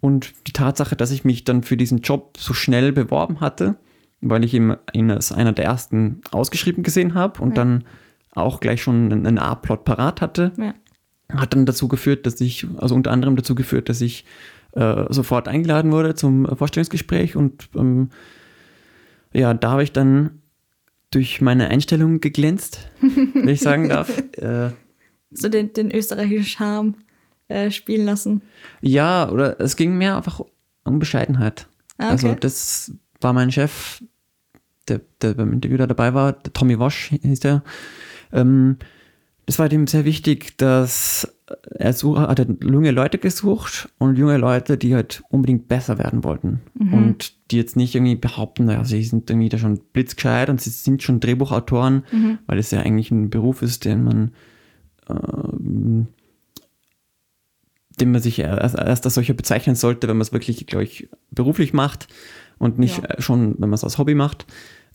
[0.00, 3.76] Und die Tatsache, dass ich mich dann für diesen Job so schnell beworben hatte,
[4.22, 4.76] weil ich ihn,
[5.10, 7.54] als einer der ersten ausgeschrieben gesehen habe und Ja.
[7.56, 7.84] dann
[8.34, 10.74] auch gleich schon einen, einen A-Plot parat hatte, ja.
[11.34, 14.24] hat dann dazu geführt, dass ich, also unter anderem dazu geführt, dass ich
[14.72, 18.10] äh, sofort eingeladen wurde zum Vorstellungsgespräch und ähm,
[19.32, 20.39] ja, da habe ich dann
[21.10, 24.10] durch meine Einstellung geglänzt, wenn ich sagen darf.
[24.36, 24.70] äh,
[25.32, 26.94] So den, den österreichischen Charme
[27.48, 28.42] äh, spielen lassen.
[28.80, 30.40] ja, oder es ging mehr einfach
[30.84, 31.66] um Bescheidenheit.
[31.98, 32.28] Ah, okay.
[32.28, 34.02] Also das war mein Chef,
[34.88, 37.62] der, der beim Interview da dabei war, der Tommy Wash hieß der.
[38.32, 38.78] Ähm,
[39.46, 41.28] das war dem sehr wichtig, dass
[41.74, 46.22] er such, hat halt junge Leute gesucht und junge Leute, die halt unbedingt besser werden
[46.24, 46.60] wollten.
[46.92, 50.70] Und die jetzt nicht irgendwie behaupten, naja, sie sind irgendwie da schon blitzgescheit und sie
[50.70, 52.04] sind schon Drehbuchautoren,
[52.46, 54.30] weil es ja eigentlich ein Beruf ist, den man
[55.08, 56.06] ähm,
[58.00, 61.08] den man sich erst, erst als solcher bezeichnen sollte, wenn man es wirklich, glaube ich,
[61.30, 62.08] beruflich macht
[62.58, 63.04] und nicht Ja.
[63.10, 64.46] äh, schon, wenn man es als Hobby macht.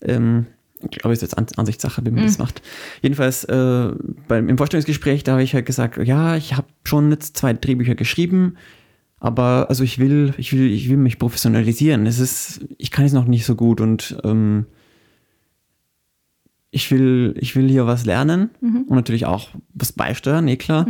[0.02, 0.46] Ähm,
[0.80, 2.62] glaube, es ist jetzt An Ansichtssache, wie man das macht.
[3.02, 3.90] Jedenfalls äh,
[4.28, 7.94] beim, im Vorstellungsgespräch, da habe ich halt gesagt, ja, ich habe schon jetzt zwei Drehbücher
[7.94, 8.56] geschrieben,
[9.18, 12.06] aber also ich will, ich will, ich will mich professionalisieren.
[12.06, 14.66] Es ist, ich kann es noch nicht so gut und ähm,
[16.70, 20.86] ich will, ich will hier was lernen und natürlich auch was beisteuern, eh klar.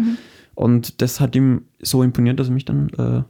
[0.57, 3.23] Und das hat ihm so imponiert, dass er mich dann äh,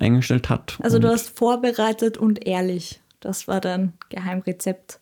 [0.00, 0.78] eingestellt hat.
[0.82, 3.00] Also du hast vorbereitet und ehrlich.
[3.20, 4.98] Das war dein Geheimrezept.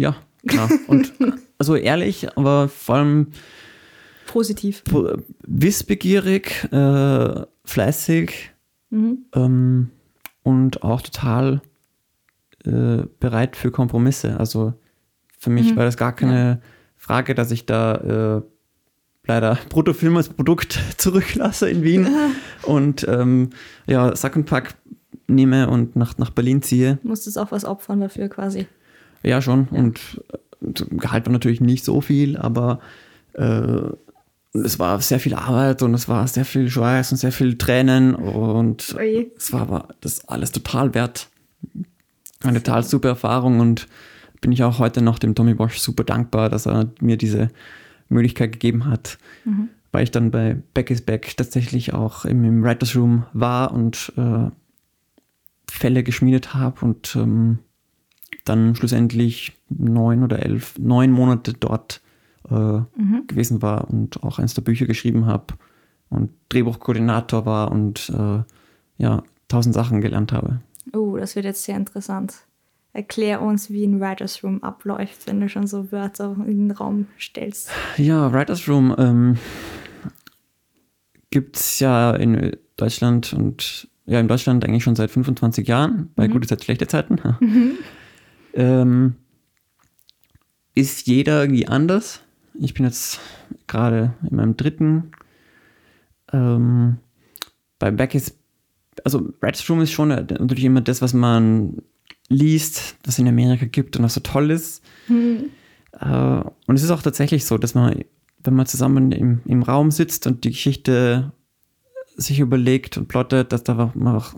[0.00, 0.68] Ja, klar.
[0.86, 1.12] Und
[1.58, 3.26] also ehrlich, aber vor allem
[4.26, 4.82] Positiv.
[4.84, 8.50] po- wissbegierig, äh, fleißig
[9.34, 9.90] ähm,
[10.42, 11.60] und auch total
[12.64, 14.38] äh, bereit für Kompromisse.
[14.38, 14.74] Also
[15.38, 16.60] für mich war das gar keine
[16.96, 17.94] Frage, dass ich da
[18.38, 18.42] äh,
[19.26, 22.08] leider Bruttofilm als Produkt zurücklasse in Wien
[22.62, 23.50] und ähm,
[23.86, 24.74] ja, Sack und Pack
[25.28, 26.98] nehme und nach, nach Berlin ziehe.
[27.02, 28.66] Musstest auch was opfern dafür quasi.
[29.22, 29.68] Ja, schon.
[29.68, 30.38] Und äh,
[30.90, 32.80] Gehalt war natürlich nicht so viel, aber
[33.34, 33.80] äh,
[34.52, 38.14] es war sehr viel Arbeit und es war sehr viel Schweiß und sehr viel Tränen
[38.14, 39.30] und Oje.
[39.36, 41.28] es war aber das alles total wert.
[42.42, 43.86] Eine total super Erfahrung und
[44.40, 47.48] bin ich auch heute noch dem Tommy Bosch super dankbar, dass er mir diese
[48.08, 49.18] Möglichkeit gegeben hat,
[49.92, 54.12] weil ich dann bei Back is Back tatsächlich auch im, im Writers Room war und
[54.16, 54.50] äh,
[55.70, 57.58] Fälle geschmiedet habe und ähm,
[58.50, 62.02] dann schlussendlich neun oder elf, neun Monate dort
[62.48, 62.80] äh,
[63.28, 65.54] gewesen war und auch eins der Bücher geschrieben habe
[66.08, 68.42] und Drehbuchkoordinator war und äh,
[68.98, 70.60] ja, tausend Sachen gelernt habe.
[70.92, 72.34] Oh, das wird jetzt sehr interessant.
[72.92, 77.06] Erklär uns, wie ein Writers Room abläuft, wenn du schon so Wörter in den Raum
[77.20, 77.70] stellst.
[77.96, 79.38] Ja, Writers Room ähm,
[81.30, 86.26] gibt es ja in Deutschland und ja, in Deutschland eigentlich schon seit 25 Jahren, bei
[86.26, 87.20] gute Zeit, schlechte Zeiten.
[88.54, 89.16] ähm,
[90.74, 92.20] ist jeder irgendwie anders.
[92.54, 93.20] Ich bin jetzt
[93.66, 95.12] gerade in meinem dritten.
[96.32, 96.98] Ähm,
[97.78, 98.36] bei Back ist,
[99.04, 99.32] also
[99.68, 101.82] Room ist schon natürlich immer das, was man
[102.28, 104.82] liest, was es in Amerika gibt und was so toll ist.
[105.92, 108.04] Äh, und es ist auch tatsächlich so, dass man,
[108.42, 111.32] wenn man zusammen im, im Raum sitzt und die Geschichte
[112.16, 114.34] sich überlegt und plottet, dass da man auch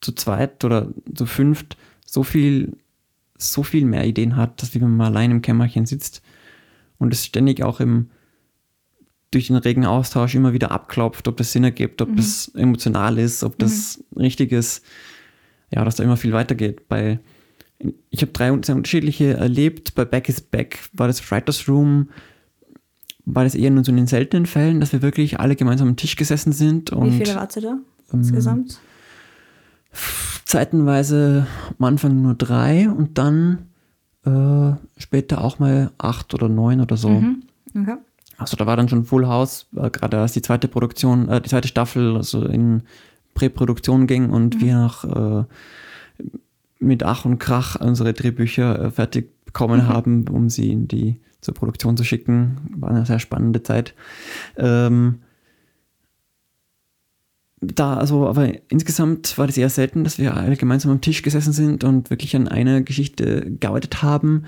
[0.00, 1.76] zu zweit oder zu fünft
[2.06, 2.76] so viel,
[3.40, 6.22] so viel mehr Ideen hat, dass wie wenn man allein im Kämmerchen sitzt
[6.98, 8.10] und es ständig auch im
[9.30, 13.44] durch den regen Austausch immer wieder abklopft, ob das Sinn ergibt, ob das emotional ist,
[13.44, 14.84] ob das richtig ist.
[15.72, 16.88] Ja, dass da immer viel weitergeht.
[16.88, 17.20] Bei
[18.10, 19.94] ich habe drei sehr unterschiedliche erlebt.
[19.94, 22.10] Bei Back is Back war das Writers Room,
[23.24, 25.96] war das eher nur so in den seltenen Fällen, dass wir wirklich alle gemeinsam am
[25.96, 27.78] Tisch gesessen sind Wie und viele wart ihr da
[28.12, 28.80] insgesamt?
[30.50, 31.46] Zeitenweise
[31.78, 33.70] am Anfang nur drei und dann
[34.24, 37.08] äh, später auch mal acht oder neun oder so.
[37.08, 37.44] Mhm.
[37.74, 37.96] Okay.
[38.36, 41.48] Also da war dann schon Full House, äh, gerade als die zweite Produktion, äh, die
[41.48, 42.82] zweite Staffel also in
[43.34, 45.44] Präproduktion ging und wir noch äh,
[46.80, 51.54] mit Ach und Krach unsere Drehbücher äh, fertig bekommen haben, um sie in die zur
[51.54, 52.58] Produktion zu schicken.
[52.76, 53.94] War eine sehr spannende Zeit.
[54.56, 55.20] Ähm,
[57.60, 61.52] da, also, aber insgesamt war das eher selten, dass wir alle gemeinsam am Tisch gesessen
[61.52, 64.44] sind und wirklich an einer Geschichte gearbeitet haben.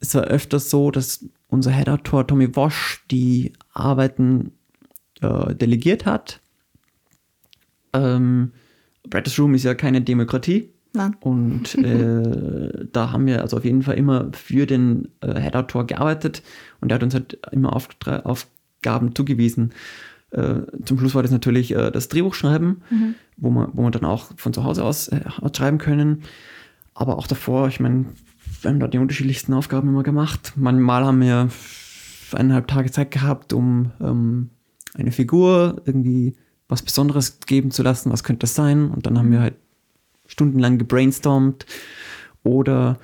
[0.00, 4.52] Es war öfters so, dass unser Head-Autor Tommy Wosch die Arbeiten
[5.20, 6.40] äh, delegiert hat.
[7.92, 8.52] Ähm,
[9.10, 10.70] Writers Room ist ja keine Demokratie.
[10.94, 11.14] Nein.
[11.20, 16.42] Und äh, da haben wir also auf jeden Fall immer für den äh, Head-Autor gearbeitet
[16.80, 19.72] und er hat uns halt immer Aufgaben zugewiesen.
[20.30, 22.82] Äh, zum Schluss war das natürlich äh, das Drehbuchschreiben,
[23.36, 26.22] wo, man, wo man dann auch von zu Hause aus äh, hat schreiben können.
[26.94, 28.06] Aber auch davor, ich meine,
[28.62, 30.52] wir haben da die unterschiedlichsten Aufgaben immer gemacht.
[30.56, 31.48] Manchmal haben wir
[32.32, 34.50] eineinhalb Tage Zeit gehabt, um ähm,
[34.94, 36.34] eine Figur irgendwie
[36.68, 38.10] was Besonderes geben zu lassen.
[38.12, 38.90] Was könnte das sein?
[38.90, 39.54] Und dann haben wir halt
[40.26, 41.66] stundenlang gebrainstormt
[42.42, 42.98] oder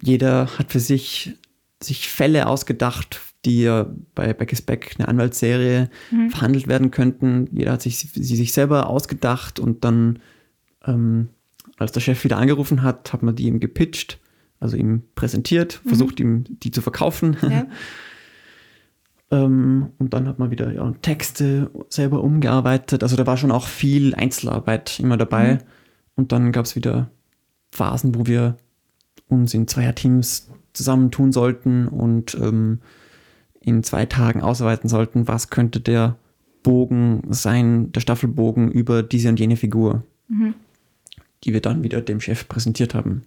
[0.00, 1.36] jeder hat für sich
[1.80, 6.30] sich Fälle ausgedacht, die ja bei Back is Back, eine Anwaltsserie, Mhm.
[6.30, 7.48] verhandelt werden könnten.
[7.52, 10.18] Jeder hat sich sie sich selber ausgedacht und dann,
[10.86, 11.28] ähm,
[11.78, 14.18] als der Chef wieder angerufen hat, hat man die ihm gepitcht,
[14.60, 17.36] also ihm präsentiert, versucht ihm die zu verkaufen.
[17.42, 17.50] Mhm.
[17.50, 17.66] Ja.
[19.30, 23.02] Ähm, und dann hat man wieder ja, Texte selber umgearbeitet.
[23.02, 25.54] Also da war schon auch viel Einzelarbeit immer dabei.
[25.56, 25.58] Mhm.
[26.16, 27.10] Und dann gab es wieder
[27.70, 28.56] Phasen, wo wir
[29.28, 32.80] uns in Zweierteams zusammentun sollten und ähm,
[33.68, 36.16] in zwei Tagen ausarbeiten sollten, was könnte der
[36.62, 40.54] Bogen sein, der Staffelbogen über diese und jene Figur, Mhm.
[41.44, 43.22] die wir dann wieder dem Chef präsentiert haben.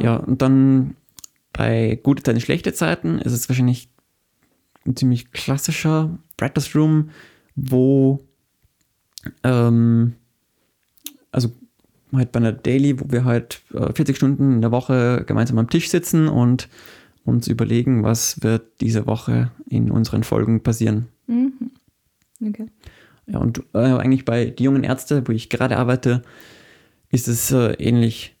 [0.00, 0.94] Ja, und dann
[1.52, 3.88] bei gute Zeiten, schlechte Zeiten ist es wahrscheinlich
[4.86, 7.10] ein ziemlich klassischer Writers Room,
[7.56, 8.20] wo
[9.42, 10.14] ähm,
[11.32, 11.50] also
[12.12, 15.68] halt bei einer Daily, wo wir halt äh, 40 Stunden in der Woche gemeinsam am
[15.68, 16.68] Tisch sitzen und
[17.28, 21.06] uns überlegen, was wird diese Woche in unseren Folgen passieren.
[21.26, 21.52] Mhm.
[22.44, 22.66] Okay.
[23.26, 26.22] Ja, und äh, eigentlich bei die jungen Ärzte, wo ich gerade arbeite,
[27.10, 28.36] ist es äh, ähnlich,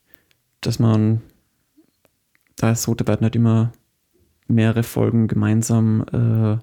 [0.60, 1.20] dass man,
[2.56, 3.72] da ist so, da werden halt immer
[4.46, 6.56] mehrere Folgen gemeinsam äh,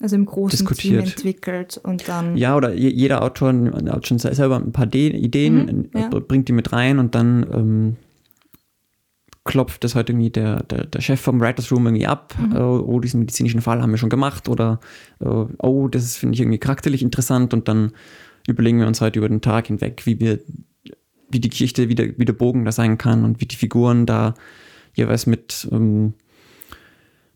[0.00, 1.04] Also im großen Diskutiert.
[1.06, 2.36] Team entwickelt und dann.
[2.36, 3.52] Ja, oder je, jeder Autor
[3.88, 6.08] hat schon se- selber ein paar De Ideen, Mhm, ja.
[6.08, 7.96] bringt die mit rein und dann ähm,
[9.44, 12.34] klopft das halt irgendwie der, der, der Chef vom Writers Room irgendwie ab.
[12.38, 12.56] Mhm.
[12.56, 14.80] Äh, oh, diesen medizinischen Fall haben wir schon gemacht oder
[15.20, 17.92] äh, oh, das finde ich irgendwie charakterlich interessant und dann
[18.48, 20.40] überlegen wir uns halt über den Tag hinweg, wie wir,
[21.30, 24.06] wie die Geschichte, wie der, wie der Bogen da sein kann und wie die Figuren
[24.06, 24.34] da
[24.94, 26.14] jeweils mit, ähm,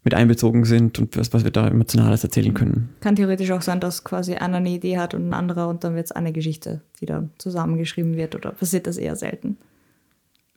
[0.03, 2.89] mit einbezogen sind und was, was wir da Emotionales erzählen können.
[3.01, 5.95] Kann theoretisch auch sein, dass quasi einer eine Idee hat und ein anderer und dann
[5.95, 9.59] wird es eine Geschichte, die dann zusammengeschrieben wird oder passiert das eher selten.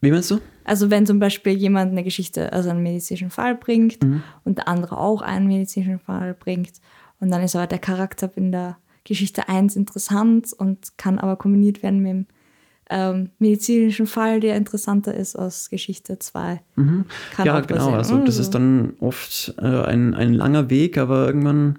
[0.02, 0.40] Wie meinst du?
[0.64, 4.22] Also wenn zum Beispiel jemand eine Geschichte, also einen medizinischen Fall bringt Mhm.
[4.44, 6.72] und der andere auch einen medizinischen Fall bringt
[7.20, 11.82] und dann ist aber der Charakter in der Geschichte 1 interessant und kann aber kombiniert
[11.82, 12.26] werden mit dem
[12.90, 16.60] ähm, medizinischen Fall, der interessanter ist aus Geschichte 2.
[16.76, 17.78] Kann ja, genau.
[17.78, 17.94] passieren.
[17.94, 21.78] Also das ist dann oft äh, ein, ein langer Weg, aber irgendwann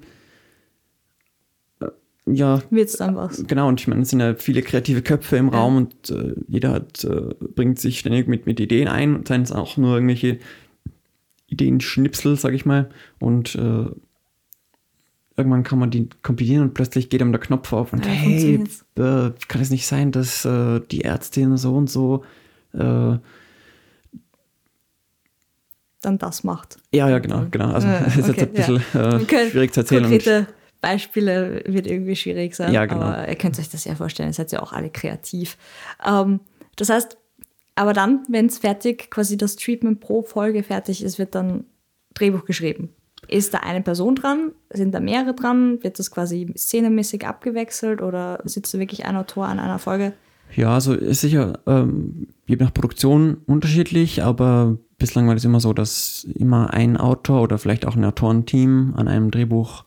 [2.25, 3.43] ja, Wird es dann was.
[3.47, 3.67] genau.
[3.67, 5.55] Und ich meine, es sind ja viele kreative Köpfe im Ja.
[5.59, 9.41] Raum und äh, jeder hat, äh, bringt sich ständig mit, mit Ideen ein und seien
[9.41, 10.39] es auch nur irgendwelche
[11.47, 12.89] Ideenschnipsel, sag ich mal.
[13.19, 13.85] Und äh,
[15.35, 18.55] irgendwann kann man die kombinieren und plötzlich geht einem der Knopf auf und Ja, hey,
[18.95, 22.23] äh, kann es nicht sein, dass äh, die Ärztin so und so
[22.73, 23.17] äh,
[26.01, 26.77] Dann das macht.
[26.93, 27.71] Ja, ja, genau, genau.
[27.71, 30.05] Also Ja, das ist jetzt okay, ein bisschen Okay, schwierig zu erzählen.
[30.05, 30.47] Und, Konkrete
[30.83, 33.01] Beispiele wird irgendwie schwierig sein, Ja, genau.
[33.01, 35.57] aber ihr könnt euch das ja vorstellen, ihr seid ja auch alle kreativ.
[36.05, 36.41] Ähm,
[36.75, 37.17] das heißt,
[37.75, 41.63] aber dann, wenn es fertig, quasi das Treatment pro Folge fertig ist, wird dann
[42.13, 42.89] Drehbuch geschrieben.
[43.27, 44.51] Ist da eine Person dran?
[44.71, 45.81] Sind da mehrere dran?
[45.81, 50.13] Wird das quasi szenemäßig abgewechselt oder sitzt da wirklich ein Autor an einer Folge?
[50.55, 55.73] ja, also ist sicher ähm, je nach Produktion unterschiedlich, aber bislang war das immer so,
[55.73, 59.83] dass immer ein Autor oder vielleicht auch ein Autorenteam an einem Drehbuch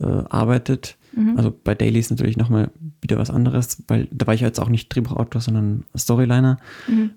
[0.00, 0.96] äh, arbeitet.
[1.36, 4.68] Also bei Daily ist natürlich nochmal wieder was anderes, weil da war ich jetzt auch
[4.68, 6.58] nicht Drehbuchautor, sondern Storyliner,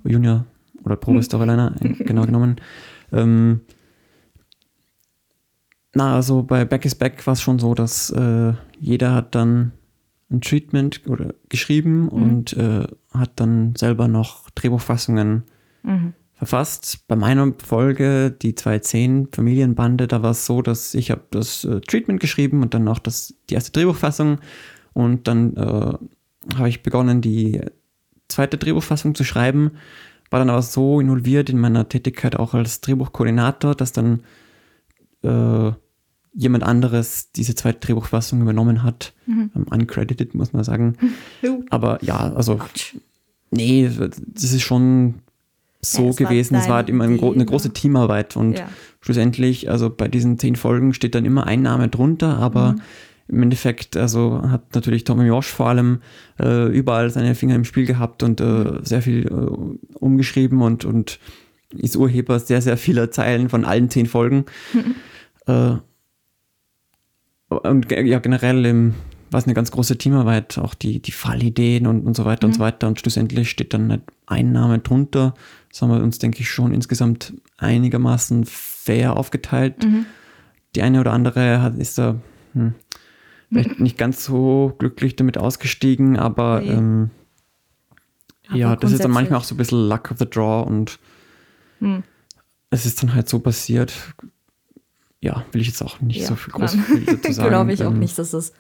[0.06, 0.46] Junior
[0.84, 2.56] oder Probe-Storyliner, äh, genau genommen.
[3.12, 3.62] Ähm,
[5.94, 9.72] na, also bei Back is Back war es schon so, dass äh, jeder hat dann
[10.32, 15.44] ein Treatment oder geschrieben und äh, hat dann selber noch Drehbuchfassungen
[16.40, 17.06] verfasst.
[17.10, 21.82] Bei meiner Folge, die 210 Familienbande, da war es so, dass ich habe das äh,
[21.82, 24.40] Treatment geschrieben und dann auch das, die erste Drehbuchfassung
[24.94, 25.94] und dann äh,
[26.56, 27.60] habe ich begonnen, die
[28.30, 29.72] zweite Drehbuchfassung zu schreiben,
[30.30, 34.24] war dann aber so involviert in meiner Tätigkeit auch als Drehbuchkoordinator, dass dann
[35.24, 35.72] äh,
[36.34, 39.14] jemand anderes diese zweite Drehbuchfassung übernommen hat.
[39.28, 40.96] Ähm, uncredited, muss man sagen.
[41.70, 42.62] Aber ja, also,
[43.52, 45.16] nee, das ist schon
[45.82, 46.56] so Ja, es war gewesen.
[46.56, 47.46] Es war halt deine immer ein Idee, eine ne?
[47.46, 48.68] große Teamarbeit und Ja.
[49.02, 52.82] schlussendlich, also bei diesen zehn Folgen steht dann immer ein Name drunter, aber Mhm.
[53.30, 56.02] im Endeffekt, also hat natürlich Tommy Josh vor allem
[56.40, 58.80] äh, überall seine Finger im Spiel gehabt und äh, Mhm.
[58.84, 61.20] sehr viel äh, umgeschrieben und, und
[61.78, 64.46] ist Urheber sehr, sehr vieler Zeilen von allen zehn Folgen.
[65.48, 65.76] äh,
[67.50, 68.94] und ja, generell im,
[69.32, 72.54] war es eine ganz große Teamarbeit, auch die, die Fallideen und, und so weiter und
[72.54, 72.88] so weiter.
[72.88, 75.34] Und schlussendlich steht dann nicht ein Name drunter.
[75.70, 79.76] Das haben wir uns, denke ich, schon insgesamt einigermaßen fair aufgeteilt.
[80.76, 82.16] Die eine oder andere hat, ist da
[82.54, 82.74] hm,
[83.52, 86.70] vielleicht nicht ganz so glücklich damit ausgestiegen, aber Nee.
[86.70, 87.10] ähm,
[88.48, 91.00] Aber ja, das ist dann manchmal auch so ein bisschen Luck of the Draw und
[91.80, 92.04] Hm.
[92.72, 93.94] es ist dann halt so passiert.
[95.22, 97.50] Ja, will ich jetzt auch nicht Ja, so viel groß dazu sagen.
[97.50, 98.54] Glaube ich auch Ähm, nicht, dass das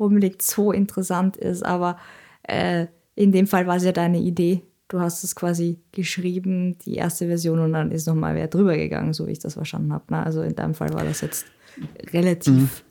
[0.00, 1.96] unbedingt so interessant ist, aber
[2.42, 4.62] äh, in dem Fall war es ja deine Idee.
[4.88, 9.12] Du hast es quasi geschrieben, die erste Version, und dann ist nochmal wer drüber gegangen,
[9.12, 10.04] so wie ich das verstanden habe.
[10.10, 10.24] Ne?
[10.24, 11.46] Also in deinem Fall war das jetzt
[12.12, 12.84] relativ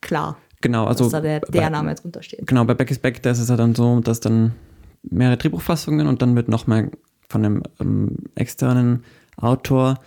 [0.00, 2.46] klar, Genau, also dass da der, der bei- Name drunter steht.
[2.46, 4.52] Genau, bei Back is Back, da ist es ja dann so, dass dann
[5.02, 6.90] mehrere Drehbuchfassungen und dann wird nochmal
[7.28, 9.04] von einem ähm, externen
[9.36, 9.98] Autor,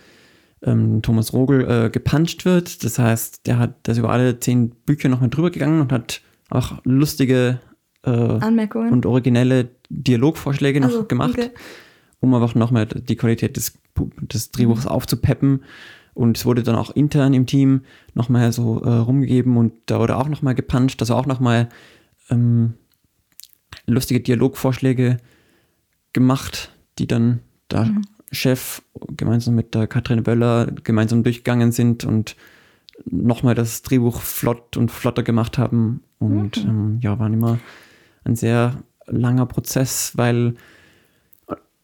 [0.62, 2.84] ähm, Thomas Rogel, äh, gepuncht wird.
[2.84, 6.20] Das heißt, der hat ist über alle zehn Bücher nochmal drüber gegangen und hat
[6.50, 7.60] auch lustige
[8.04, 8.92] äh, Anmerkungen?
[8.92, 11.50] und originelle Dialogvorschläge noch Also, gemacht, okay.
[12.20, 13.78] um einfach nochmal die Qualität des,
[14.20, 15.64] des Drehbuchs aufzupeppen.
[16.12, 17.82] Und es wurde dann auch intern im Team
[18.14, 21.68] nochmal so äh, rumgegeben und da wurde auch nochmal gepuncht, also auch nochmal
[22.30, 22.74] ähm,
[23.86, 25.18] lustige Dialogvorschläge
[26.12, 27.40] gemacht, die dann
[27.70, 28.02] der Mhm.
[28.32, 28.82] Chef
[29.16, 32.36] gemeinsam mit der Katrin Böller gemeinsam durchgegangen sind und
[33.04, 36.02] nochmal das Drehbuch flott und flotter gemacht haben.
[36.18, 37.58] Und ähm, ja, waren immer
[38.24, 40.54] ein sehr langer Prozess, weil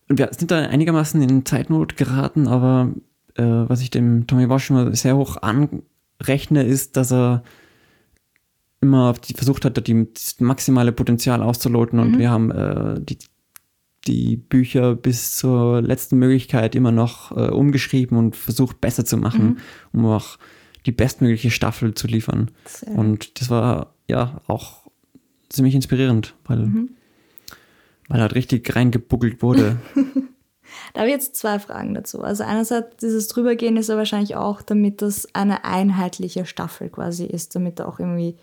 [0.09, 2.93] wir sind da einigermaßen in Zeitnot geraten, aber
[3.35, 7.43] äh, was ich dem Tommy Walsh immer sehr hoch anrechne, ist, dass er
[8.81, 11.99] immer versucht hat, die, das maximale Potenzial auszuloten.
[11.99, 13.19] Und wir haben äh, die,
[14.07, 19.59] die Bücher bis zur letzten Möglichkeit immer noch äh, umgeschrieben und versucht besser zu machen,
[19.93, 20.39] um auch
[20.87, 22.51] die bestmögliche Staffel zu liefern.
[22.65, 24.87] Sehr Und das war ja auch
[25.49, 26.71] ziemlich inspirierend, weil,
[28.09, 29.77] weil halt richtig reingebuckelt wurde.
[30.93, 32.23] Da habe ich jetzt zwei Fragen dazu.
[32.23, 37.55] Also einerseits, dieses Drübergehen ist ja wahrscheinlich auch, damit das eine einheitliche Staffel quasi ist,
[37.55, 38.37] damit da auch irgendwie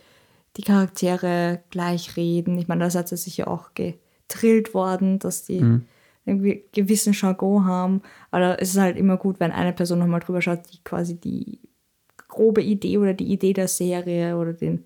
[0.56, 2.58] die Charaktere gleich reden.
[2.58, 5.82] Ich meine, da seid ihr sicher auch getrillt worden, dass die
[6.26, 8.02] irgendwie gewissen Jargon haben.
[8.32, 11.60] Aber es ist halt immer gut, wenn eine Person nochmal drüber schaut, die quasi die
[12.34, 14.84] grobe Idee oder die Idee der Serie oder den,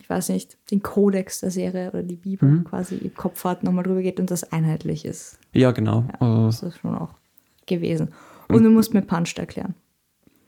[0.00, 3.84] ich weiß nicht, den Kodex der Serie oder die Bibel quasi im Kopf hat, nochmal
[3.84, 5.38] drüber geht und das einheitlich ist.
[5.52, 6.04] ja, genau.
[6.20, 7.14] Äh, Das ist schon auch
[7.66, 8.08] gewesen.
[8.48, 9.74] Und du musst mir Punch erklären.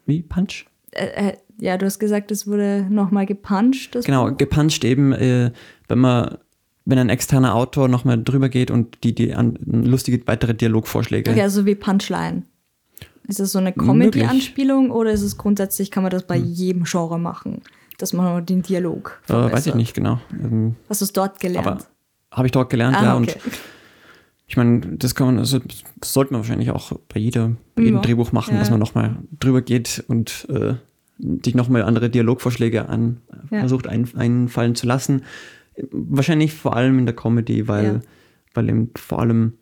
[0.07, 0.22] wie?
[0.22, 0.66] Punch?
[0.93, 3.95] Äh, äh, ja, du hast gesagt, es wurde nochmal gepuncht.
[3.95, 4.37] Das Genau, Buch.
[4.37, 5.53] gepuncht eben, äh,
[5.89, 6.39] wenn man,
[6.85, 11.30] wenn ein externer Autor nochmal drüber geht und die, die an, lustige weitere Dialogvorschläge.
[11.30, 12.43] Okay, also wie Punchline.
[13.27, 13.72] Ist das so eine.
[13.72, 17.62] Comedy-Anspielung oder ist es grundsätzlich, kann man das bei jedem Genre machen,
[17.99, 19.77] dass man den Dialog äh, weiß ich verbessert?
[19.77, 20.20] nicht genau.
[20.33, 21.66] Ähm, Hast du es dort gelernt?
[21.66, 21.79] aber
[22.33, 23.16] habe ich dort gelernt, ah, ja.
[23.16, 23.35] okay.
[23.35, 23.37] Und
[24.47, 27.97] ich meine, das kann man, also, das sollte man wahrscheinlich auch bei, jeder, bei jedem
[27.97, 28.03] Ja.
[28.03, 28.59] Drehbuch machen, Ja.
[28.61, 30.75] dass man nochmal drüber geht und äh,
[31.45, 33.20] sich nochmal andere Dialogvorschläge an,
[33.51, 33.61] Ja.
[33.61, 35.22] versucht ein, einfallen zu lassen.
[35.91, 38.03] Wahrscheinlich vor allem in der Comedy, weil,
[38.53, 39.55] weil eben vor allem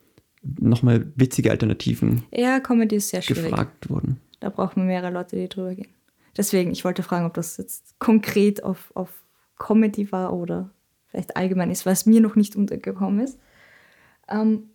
[0.42, 3.50] nochmal witzige Alternativen ja, Comedy ist sehr schwierig.
[3.50, 4.20] gefragt wurden.
[4.40, 5.88] Da braucht man mehrere Leute, die drüber gehen.
[6.36, 9.22] Deswegen, ich wollte fragen, ob das jetzt konkret auf, auf
[9.58, 10.70] Comedy war oder
[11.06, 13.38] vielleicht allgemein ist, es mir noch nicht untergekommen ist.
[14.28, 14.70] Ähm,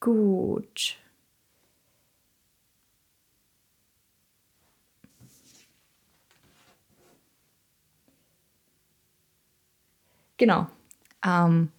[0.00, 0.96] gut.
[10.36, 10.68] Genau.
[11.26, 11.70] Ähm,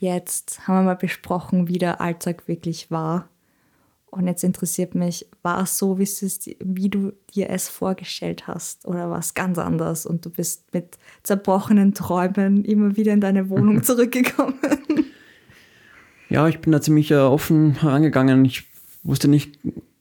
[0.00, 3.28] jetzt haben wir mal besprochen, wie der Alltag wirklich war.
[4.10, 8.86] Und jetzt interessiert mich, war es so, wie, es wie du dir es vorgestellt hast?
[8.86, 13.50] Oder war es ganz anders und du bist mit zerbrochenen Träumen immer wieder in deine
[13.50, 14.54] Wohnung zurückgekommen?
[16.30, 18.44] Ja, ich bin da ziemlich äh, offen herangegangen.
[18.44, 18.64] Ich
[19.02, 19.58] wusste nicht,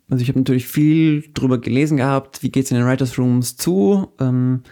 [0.10, 3.58] also ich habe natürlich viel drüber gelesen gehabt, wie geht es in den Writers Rooms
[3.58, 4.10] zu.
[4.20, 4.64] Ähm,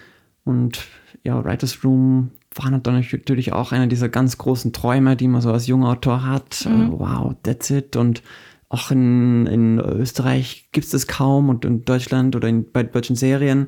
[0.45, 0.87] und
[1.23, 5.67] ja, Writers Room war natürlich auch einer dieser ganz großen Träume, die man so als
[5.67, 6.65] junger Autor hat.
[6.65, 7.95] Äh, wow, that's it.
[7.95, 8.23] Und
[8.69, 13.15] auch in, in Österreich gibt es das kaum und in Deutschland oder in, bei deutschen
[13.15, 13.67] Serien.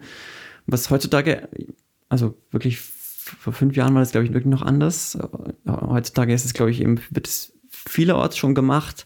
[0.65, 1.49] Was heutzutage,
[2.09, 5.17] also wirklich vor fünf Jahren war das, glaube ich, wirklich noch anders.
[5.65, 9.05] Ja, Heutzutage ist es, glaube ich, eben, wird es vielerorts schon gemacht.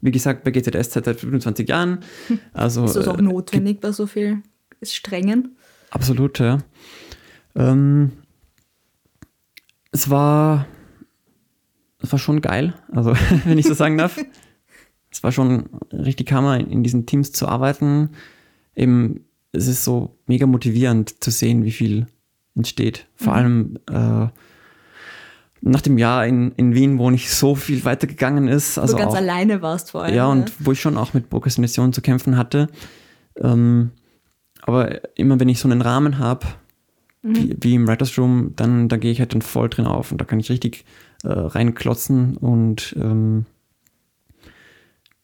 [0.00, 2.00] Wie gesagt, bei GZSZ seit 25 Jahren.
[2.52, 4.42] Also, Ist das auch äh, notwendig bei so viel
[4.82, 5.56] Strengen?
[5.90, 6.58] Absolut, ja.
[7.54, 8.12] Ähm,
[9.96, 10.66] es war,
[12.02, 14.18] es war schon geil, also wenn ich so sagen darf.
[15.10, 18.10] Es war schon richtig Hammer, in, diesen Teams zu arbeiten.
[18.74, 22.06] Eben, es ist so mega motivierend zu sehen, wie viel
[22.54, 23.06] entsteht.
[23.14, 24.26] Vor allem äh,
[25.62, 28.76] nach dem Jahr in, in Wien, wo nicht so viel weitergegangen ist.
[28.76, 30.14] Also du ganz auch, alleine warst vor allem.
[30.14, 30.42] ja, ne?
[30.42, 32.68] und wo ich schon auch mit Prokrastination zu kämpfen hatte.
[33.40, 33.92] Ähm,
[34.60, 36.46] aber immer wenn ich so einen Rahmen habe,
[37.22, 40.20] wie, wie im Writers Room, dann da gehe ich halt dann voll drin auf und
[40.20, 40.84] da kann ich richtig
[41.24, 43.46] äh, reinklotzen und ähm,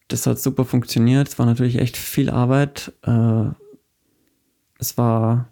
[0.09, 1.29] das hat super funktioniert.
[1.29, 2.93] Es war natürlich echt viel Arbeit.
[3.03, 3.45] Äh,
[4.79, 5.49] es war,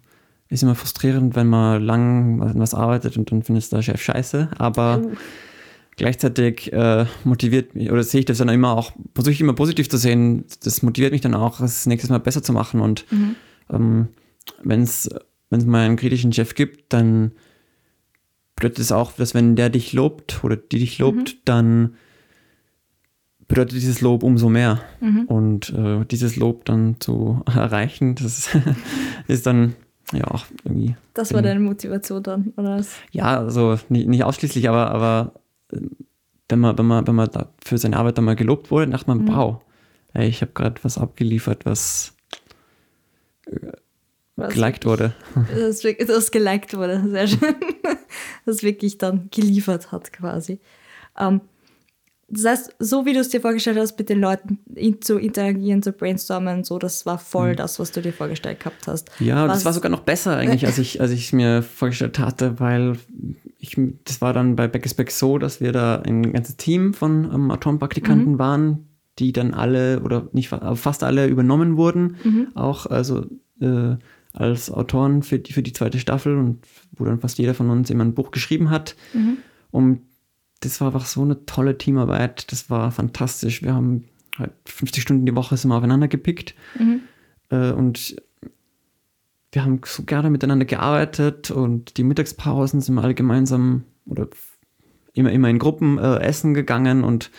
[0.49, 4.49] ist immer frustrierend, wenn man lang an was arbeitet und dann findet der Chef scheiße.
[4.57, 5.11] Aber Oh.
[5.97, 9.89] gleichzeitig äh, motiviert mich, oder sehe ich das dann immer auch, versuche ich immer positiv
[9.89, 10.45] zu sehen.
[10.63, 12.81] Das motiviert mich dann auch, es nächstes Mal besser zu machen.
[12.81, 13.05] Und
[13.71, 14.09] ähm,
[14.63, 15.09] wenn es
[15.51, 17.31] mal einen kritischen Chef gibt, dann
[18.55, 21.95] bedeutet es auch, dass wenn der dich lobt oder die dich lobt, dann
[23.47, 24.79] bedeutet dieses Lob umso mehr.
[25.27, 28.49] Und äh, dieses Lob dann zu erreichen, das
[29.27, 29.75] ist dann
[30.13, 30.95] ja auch irgendwie.
[31.13, 32.77] Das war deine Motivation dann, oder?
[32.77, 32.95] was?
[33.11, 35.33] Ja, also nicht, nicht ausschließlich, aber, aber
[35.71, 35.79] äh,
[36.49, 39.09] wenn man, wenn man, wenn man da für seine Arbeit dann mal gelobt wurde, dachte
[39.09, 39.61] man, wow,
[40.13, 42.13] ey, ich habe gerade was abgeliefert, was
[44.35, 44.53] Was?
[44.53, 45.13] geliked wurde.
[45.55, 47.55] Das, das geliked wurde, sehr schön.
[48.45, 50.59] Das wirklich dann geliefert hat quasi.
[51.17, 51.41] Ähm,
[52.27, 55.83] das heißt, so wie du es dir vorgestellt hast, mit den Leuten in, zu interagieren,
[55.83, 59.11] zu brainstormen, so, das war voll das, was du dir vorgestellt gehabt hast.
[59.19, 62.19] Ja, Was- das war sogar noch besser eigentlich, als ich als ich es mir vorgestellt
[62.19, 62.95] hatte, weil
[63.59, 66.93] ich, das war dann bei Back is Back so, dass wir da ein ganzes Team
[66.93, 68.87] von ähm, Autorenpraktikanten waren,
[69.19, 73.25] die dann alle oder nicht fast alle übernommen wurden, auch also
[73.61, 73.95] äh,
[74.33, 77.89] als Autoren für die, für die zweite Staffel und wo dann fast jeder von uns
[77.89, 78.95] immer ein Buch geschrieben hat.
[79.71, 80.01] Und
[80.61, 83.63] das war einfach so eine tolle Teamarbeit, das war fantastisch.
[83.63, 84.05] Wir haben
[84.37, 86.55] halt 50 Stunden die Woche wir aufeinander gepickt
[87.49, 88.15] äh, und
[89.51, 94.27] wir haben so gerne miteinander gearbeitet und die Mittagspausen sind wir alle gemeinsam oder
[95.13, 97.31] immer, immer in Gruppen äh, essen gegangen und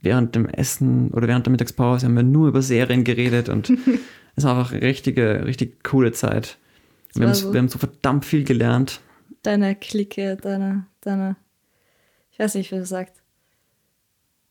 [0.00, 3.72] während dem Essen oder während der Mittagspause haben wir nur über Serien geredet und
[4.40, 6.58] es war einfach eine richtige, richtig coole Zeit.
[7.14, 9.00] Wir haben, so- wir haben so verdammt viel gelernt.
[9.42, 11.36] Deine Clique, deine, deine,
[12.32, 13.14] ich weiß nicht, wie du sagt.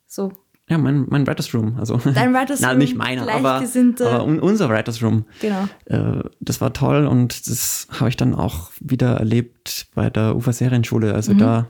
[0.06, 0.32] So,
[0.68, 1.76] Ja, mein, mein Writers Room.
[1.78, 3.62] Also, Dein Writers Nein, Room, nicht meiner, aber,
[4.00, 5.24] aber un, unser Writers Room.
[5.40, 5.68] genau.
[5.86, 10.52] Äh, das war toll und das habe ich dann auch wieder erlebt bei der UFA
[10.52, 11.66] Serienschule, als wir da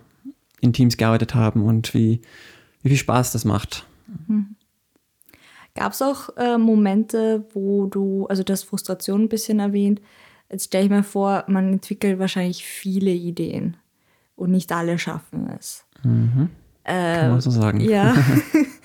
[0.61, 2.21] in Teams gearbeitet haben und wie,
[2.83, 3.87] wie viel Spaß das macht.
[5.75, 10.01] Gab es auch äh, Momente, wo du, also du hast Frustration ein bisschen erwähnt.
[10.51, 13.77] Jetzt stelle ich mir vor, man entwickelt wahrscheinlich viele Ideen
[14.35, 15.85] und nicht alle schaffen es.
[17.23, 17.81] Kann man so sagen.
[17.81, 18.16] Ja.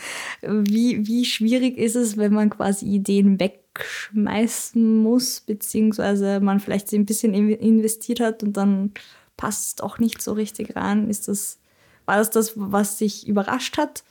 [0.42, 7.06] wie, wie schwierig ist es, wenn man quasi Ideen wegschmeißen muss, beziehungsweise man vielleicht ein
[7.06, 8.92] bisschen in- investiert hat und dann
[9.38, 11.10] passt es auch nicht so richtig rein?
[11.10, 11.60] Ist das,
[12.06, 14.04] war das das, was dich überrascht hat?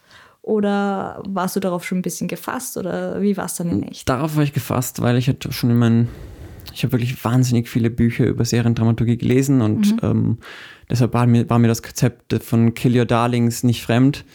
[0.44, 2.76] Oder warst du darauf schon ein bisschen gefasst?
[2.76, 4.06] Oder wie war es dann in echt?
[4.06, 6.08] Darauf war ich gefasst, weil ich hatte schon in meinen,
[6.74, 10.36] ich habe wirklich wahnsinnig viele Bücher über Seriendramaturgie gelesen und ähm,
[10.90, 14.26] deshalb war mir, war mir das Konzept von Kill Your Darlings nicht fremd.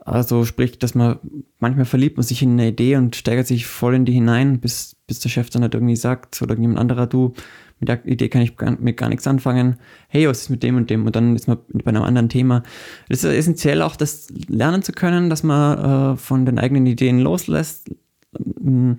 [0.00, 1.18] Also sprich, dass man
[1.60, 4.96] manchmal verliebt man sich in eine Idee und steigert sich voll in die hinein, bis,
[5.08, 7.32] bis der Chef dann halt irgendwie sagt oder irgendjemand anderer, du,
[7.80, 9.76] mit der Idee kann ich gar, mit gar nichts anfangen.
[10.08, 11.06] Hey, was ist mit dem und dem?
[11.06, 12.62] Und dann ist man bei einem anderen Thema.
[13.08, 17.18] Es ist essentiell auch, das lernen zu können, dass man äh, von den eigenen Ideen
[17.20, 17.90] loslässt,
[18.38, 18.98] ähm,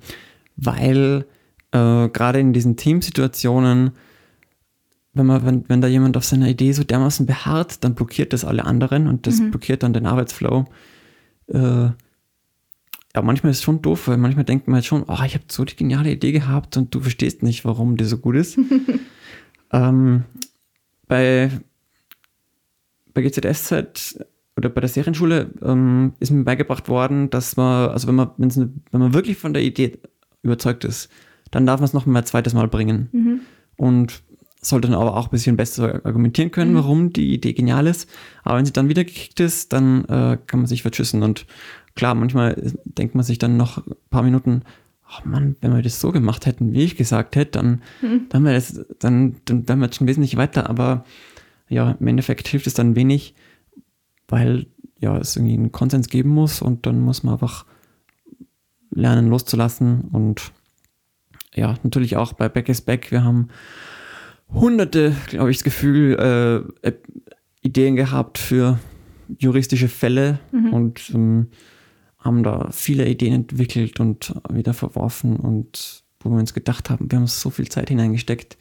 [0.57, 1.26] weil
[1.72, 3.91] äh, gerade in diesen Teamsituationen,
[5.14, 8.45] wenn, man, wenn, wenn da jemand auf seiner Idee so dermaßen beharrt, dann blockiert das
[8.45, 10.66] alle anderen und das blockiert dann den Arbeitsflow.
[11.47, 11.89] Äh,
[13.16, 15.45] ja, manchmal ist es schon doof, weil manchmal denkt man halt schon, oh, ich habe
[15.47, 18.60] so die geniale Idee gehabt und du verstehst nicht, warum die so gut ist.
[19.72, 20.24] ähm,
[21.07, 21.49] bei,
[23.14, 24.24] bei GZSZ
[24.55, 28.70] oder bei der Serienschule ähm, ist mir beigebracht worden, dass man, also wenn man, ne,
[28.91, 29.97] wenn man wirklich von der Idee
[30.43, 31.10] überzeugt ist,
[31.49, 33.10] dann darf man es noch mal ein zweites Mal bringen.
[33.78, 34.22] Und
[34.62, 38.10] sollte dann aber auch ein bisschen besser argumentieren können, warum die Idee genial ist.
[38.43, 41.24] Aber wenn sie dann wieder gekickt ist, dann äh, kann man sich verschüssen.
[41.24, 41.45] Und
[41.96, 44.64] klar, manchmal denkt man sich dann noch ein paar Minuten,
[45.10, 47.82] oh Mann, wenn wir das so gemacht hätten, wie ich gesagt hätte, dann,
[48.30, 50.70] dann wäre das, dann, dann wären wir jetzt schon wesentlich weiter.
[50.70, 51.06] Aber
[51.68, 53.36] ja, im Endeffekt hilft es dann wenig,
[54.28, 54.68] weil
[55.00, 57.66] ja es irgendwie einen Konsens geben muss und dann muss man einfach
[58.92, 60.02] lernen loszulassen.
[60.12, 60.52] Und
[61.56, 63.50] ja, natürlich auch bei Back is Back, wir haben
[64.52, 66.92] hunderte, glaube ich, das Gefühl, äh,
[67.62, 68.80] Ideen gehabt für
[69.38, 70.40] juristische Fälle
[70.72, 71.48] und ähm,
[72.20, 77.18] haben da viele Ideen entwickelt und wieder verworfen und wo wir uns gedacht haben, wir
[77.18, 78.58] haben so viel Zeit hineingesteckt.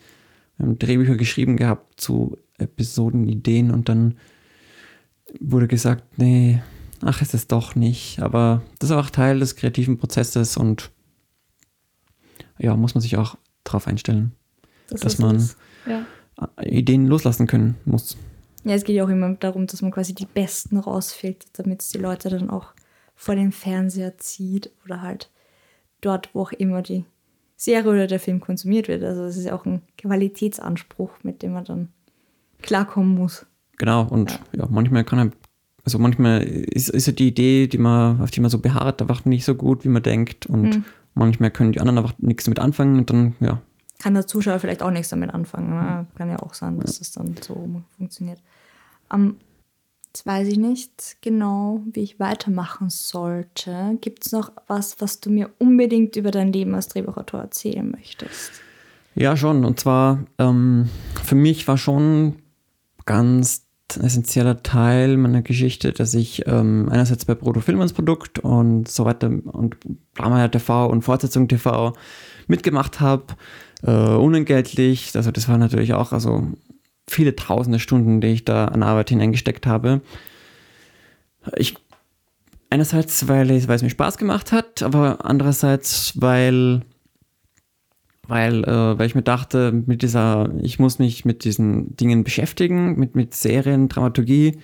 [0.57, 4.17] Wir haben Drehbücher geschrieben gehabt zu Episodenideen und dann
[5.41, 6.63] wurde gesagt, nee,
[7.03, 8.21] ach, ist es doch nicht.
[8.21, 10.91] Aber das ist auch Teil des kreativen Prozesses und
[12.59, 14.33] ja, muss man sich auch drauf einstellen,
[14.89, 15.49] Das dass man.
[15.87, 16.07] Ja.
[16.63, 18.17] Ideen loslassen können muss.
[18.63, 21.89] ja, es geht ja auch immer darum, dass man quasi die Besten rausfiltert, damit es
[21.89, 22.75] die Leute dann auch
[23.19, 25.29] vor den Fernseher zieht oder halt
[26.01, 27.05] dort, wo auch immer die
[27.57, 29.03] Serie oder der Film konsumiert wird.
[29.03, 31.89] Also es ist ja auch ein Qualitätsanspruch, mit dem man dann
[32.63, 33.45] klarkommen muss.
[33.77, 35.31] Genau, und ja, ja manchmal kann er,
[35.85, 39.25] also manchmal ist, ist ja die Idee, die man, auf die man so beharrt, einfach
[39.25, 40.47] nicht so gut, wie man denkt.
[40.47, 40.85] Und mhm.
[41.15, 43.61] manchmal können die anderen einfach nichts damit anfangen und dann, ja.
[43.99, 45.71] Kann der Zuschauer vielleicht auch nichts damit anfangen.
[45.71, 46.07] Ne?
[46.15, 48.41] Kann ja auch sein, dass es dann so funktioniert.
[49.13, 49.39] Um,
[50.19, 53.97] Jetzt weiß ich nicht genau, wie ich weitermachen sollte.
[54.01, 58.51] Gibt es noch was, was du mir unbedingt über dein Leben als Drehbuchautor erzählen möchtest?
[59.15, 59.65] Ja, schon.
[59.65, 60.89] Und zwar, ähm,
[61.23, 62.35] für mich war schon
[63.07, 63.63] ganz
[63.97, 69.29] essentieller Teil meiner Geschichte, dass ich ähm, einerseits bei Proto Filmans Produkt und so weiter
[69.29, 69.77] und
[70.15, 71.93] Blameier TV und Fortsetzung TV
[72.49, 73.37] mitgemacht habe,
[73.85, 75.13] äh, unentgeltlich.
[75.15, 76.49] Also das war natürlich auch, also
[77.09, 80.01] viele tausende Stunden, die ich da an Arbeit hineingesteckt habe.
[81.57, 81.75] Ich,
[82.71, 86.83] einerseits, weil, weil es mir Spaß gemacht hat, aber andererseits, weil,
[88.27, 92.99] weil, äh, weil ich mir dachte, mit dieser, ich muss mich mit diesen Dingen beschäftigen,
[92.99, 94.59] mit, mit Serien, Dramaturgie,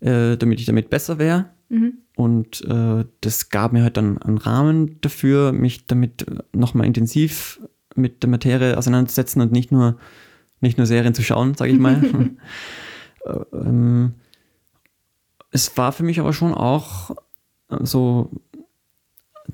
[0.00, 1.46] äh, damit ich damit besser wäre.
[1.68, 1.98] Mhm.
[2.16, 7.60] Und äh, das gab mir halt dann einen Rahmen dafür, mich damit nochmal intensiv
[7.94, 9.96] mit der Materie auseinanderzusetzen und nicht nur
[10.60, 12.02] nicht nur Serien zu schauen, sage ich mal.
[13.52, 14.14] ähm,
[15.50, 17.16] es war für mich aber schon auch
[17.80, 18.30] so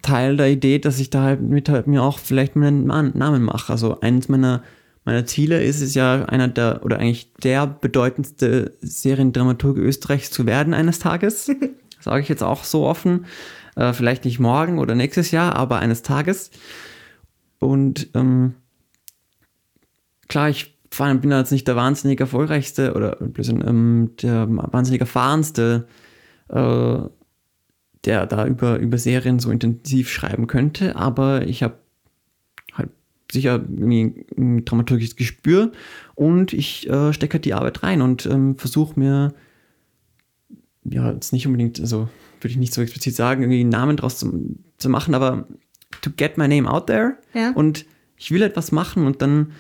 [0.03, 3.73] Teil der Idee, dass ich da halt mit halt mir auch vielleicht meinen Namen mache.
[3.73, 4.63] Also eines meiner,
[5.05, 10.75] meiner Ziele ist es ja, einer der oder eigentlich der bedeutendste Seriendramaturg Österreichs zu werden
[10.75, 11.51] eines Tages.
[12.01, 13.27] Sage ich jetzt auch so offen.
[13.75, 16.51] Äh, vielleicht nicht morgen oder nächstes Jahr, aber eines Tages.
[17.59, 18.55] Und ähm,
[20.29, 25.03] klar, ich vor allem bin da jetzt nicht der wahnsinnig erfolgreichste oder ähm, der wahnsinnig
[25.03, 25.87] erfahrenste,
[26.49, 26.99] äh,
[28.07, 31.75] der da über, über Serien so intensiv schreiben könnte, aber ich habe
[32.73, 32.89] halt
[33.31, 35.73] sicher irgendwie ein dramaturgisches Gespür
[36.15, 39.35] und ich äh, stecke halt die Arbeit rein und ähm, versuche mir,
[40.83, 42.09] ja, jetzt nicht unbedingt, also
[42.41, 45.47] würde ich nicht so explizit sagen, irgendwie einen Namen draus zu, zu machen, aber
[46.01, 47.19] to get my name out there.
[47.35, 47.53] Ja.
[47.53, 47.85] und
[48.17, 49.53] ich will etwas machen und dann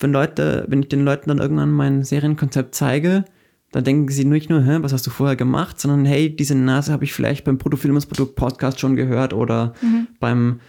[0.00, 3.24] wenn Leute, wenn ich den Leuten dann irgendwann mein Serienkonzept zeige,
[3.72, 6.92] dann denken sie nicht nur, Hä, was hast du vorher gemacht, sondern hey, diese Nase
[6.92, 10.08] habe ich vielleicht beim Protofilmes Produkt Podcast schon gehört oder mhm.
[10.18, 10.60] beim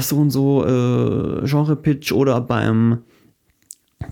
[0.00, 3.02] so und so äh, Genre Pitch oder beim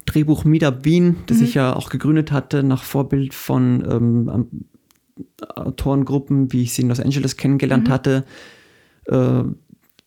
[0.06, 1.44] Drehbuch Meetup Wien, das mhm.
[1.44, 4.48] ich ja auch gegründet hatte, nach Vorbild von ähm,
[5.54, 7.92] Autorengruppen, wie ich sie in Los Angeles kennengelernt mhm.
[7.92, 8.24] hatte.
[9.06, 9.42] Äh,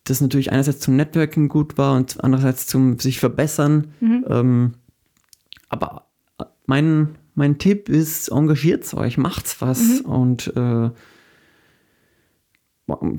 [0.04, 3.92] das natürlich einerseits zum Networking gut war und andererseits zum sich verbessern.
[4.00, 4.24] Mhm.
[4.28, 4.72] Ähm,
[5.68, 6.06] aber
[6.66, 10.02] mein, mein Tipp ist, engagiert euch, macht's was.
[10.02, 10.10] Mhm.
[10.10, 10.90] Und äh,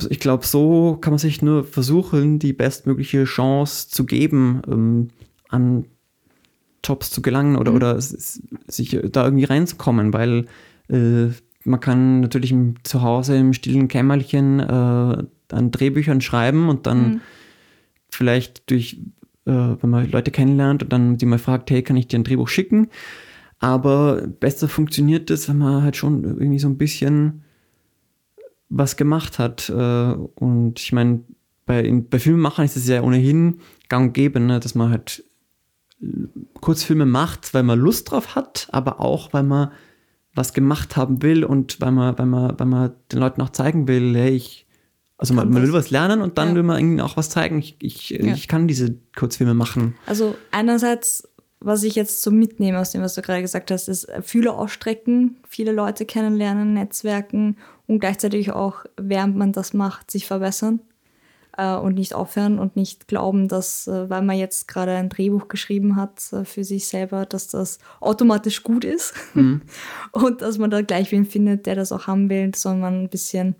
[0.09, 5.09] ich glaube, so kann man sich nur versuchen, die bestmögliche Chance zu geben, ähm,
[5.49, 5.86] an
[6.84, 7.77] Jobs zu gelangen oder, mhm.
[7.77, 10.47] oder sich da irgendwie reinzukommen, weil
[10.89, 11.29] äh,
[11.63, 15.23] man kann natürlich im, zu Hause im stillen Kämmerchen äh,
[15.53, 17.21] an Drehbüchern schreiben und dann mhm.
[18.09, 18.99] vielleicht durch,
[19.45, 22.23] äh, wenn man Leute kennenlernt und dann die mal fragt, hey, kann ich dir ein
[22.23, 22.89] Drehbuch schicken?
[23.59, 27.43] Aber besser funktioniert das, wenn man halt schon irgendwie so ein bisschen
[28.69, 29.69] was gemacht hat.
[29.69, 31.21] Äh, und ich meine,
[31.65, 35.23] bei, bei Filmemachern ist es ja ohnehin gang und gäbe, ne, dass man halt
[36.59, 39.71] Kurzfilme macht, weil man Lust drauf hat, aber auch, weil man
[40.35, 43.87] was gemacht haben will und weil man, weil man, weil man den Leuten auch zeigen
[43.87, 44.62] will, hey, ich,
[45.24, 46.55] also man, man, will was lernen und dann ja.
[46.55, 47.57] will man ihnen auch was zeigen.
[47.59, 48.34] Ich, ich, ja.
[48.34, 49.95] ich kann diese Kurzfilme machen.
[50.05, 51.30] Also einerseits,
[51.61, 55.38] was ich jetzt so mitnehme aus dem, was du gerade gesagt hast, ist Fühler ausstrecken,
[55.47, 57.55] viele Leute kennenlernen, Netzwerken
[57.88, 60.82] und gleichzeitig auch, während man das macht, sich verbessern
[61.57, 65.47] äh, und nicht aufhören und nicht glauben, dass, äh, weil man jetzt gerade ein Drehbuch
[65.47, 69.61] geschrieben hat äh, für sich selber, dass das automatisch gut ist mhm.
[70.11, 73.55] und dass man da gleich wen findet, der das auch haben will, sondern ein bisschen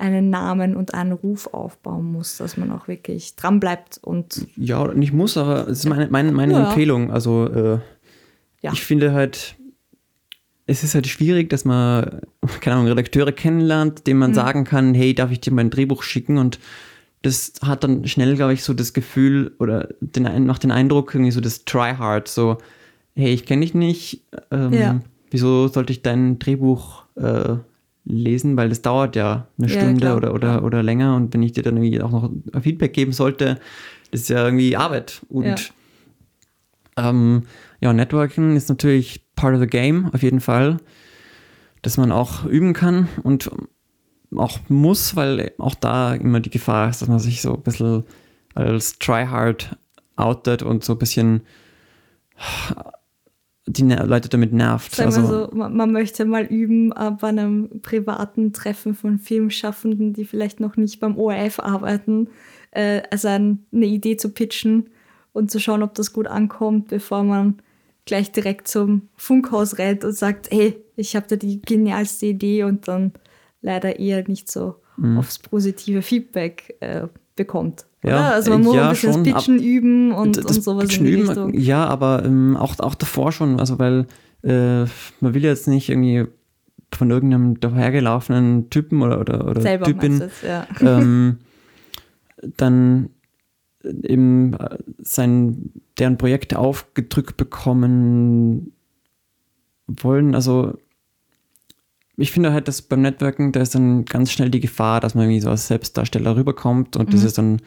[0.00, 4.46] einen Namen und einen Ruf aufbauen muss, dass man auch wirklich dran bleibt und.
[4.56, 6.66] Ja, nicht muss, aber es ist meine, meine, meine ja.
[6.66, 7.12] Empfehlung.
[7.12, 7.78] Also äh,
[8.62, 8.72] ja.
[8.72, 9.56] ich finde halt,
[10.66, 12.20] es ist halt schwierig, dass man,
[12.60, 14.34] keine Ahnung, Redakteure kennenlernt, denen man mhm.
[14.34, 16.38] sagen kann, hey, darf ich dir mein Drehbuch schicken?
[16.38, 16.58] Und
[17.22, 21.32] das hat dann schnell, glaube ich, so das Gefühl oder den, noch den Eindruck, irgendwie
[21.32, 22.58] so das Try Hard, so,
[23.14, 25.00] hey, ich kenne dich nicht, ähm, ja.
[25.30, 27.56] wieso sollte ich dein Drehbuch äh,
[28.10, 31.16] lesen, weil das dauert ja eine Stunde ja, oder, oder, oder länger.
[31.16, 32.30] Und wenn ich dir dann irgendwie auch noch
[32.60, 33.58] Feedback geben sollte,
[34.10, 35.22] das ist ja irgendwie Arbeit.
[35.28, 35.56] Und ja.
[36.96, 37.44] Ähm,
[37.80, 40.78] ja, Networking ist natürlich part of the game, auf jeden Fall,
[41.82, 43.50] dass man auch üben kann und
[44.36, 48.04] auch muss, weil auch da immer die Gefahr ist, dass man sich so ein bisschen
[48.54, 49.76] als Tryhard
[50.16, 51.42] outet und so ein bisschen
[53.72, 54.94] die Leute damit nervt.
[54.94, 59.18] Sagen wir also, so, man, man, möchte mal üben äh, bei einem privaten Treffen von
[59.18, 62.28] Filmschaffenden, die vielleicht noch nicht beim ORF arbeiten,
[62.72, 64.90] äh, also eine Idee zu pitchen
[65.32, 67.60] und zu schauen, ob das gut ankommt, bevor man
[68.04, 72.88] gleich direkt zum Funkhaus rennt und sagt, hey, ich habe da die genialste Idee und
[72.88, 73.12] dann
[73.62, 75.18] leider eher nicht so mhm.
[75.18, 77.06] aufs positive Feedback äh,
[77.36, 77.86] bekommt.
[78.02, 80.88] Ja, also man muss ja, ein bisschen schon, das Pitchen üben und, das und sowas
[80.88, 81.48] Pitchen in die Richtung.
[81.50, 84.06] Üben, ja, aber ähm, auch, auch davor schon, also weil
[84.42, 84.84] äh,
[85.20, 86.26] man will jetzt nicht irgendwie
[86.92, 90.66] von irgendeinem dahergelaufenen Typen oder, oder, oder Selber Typin es, ja.
[90.80, 91.38] ähm,
[92.56, 93.10] dann
[93.84, 98.72] eben äh, sein, deren Projekte aufgedrückt bekommen
[99.86, 100.34] wollen.
[100.34, 100.78] Also
[102.20, 105.24] ich finde halt, dass beim Networken, da ist dann ganz schnell die Gefahr, dass man
[105.24, 107.12] irgendwie so als Selbstdarsteller rüberkommt und mhm.
[107.12, 107.60] das ist dann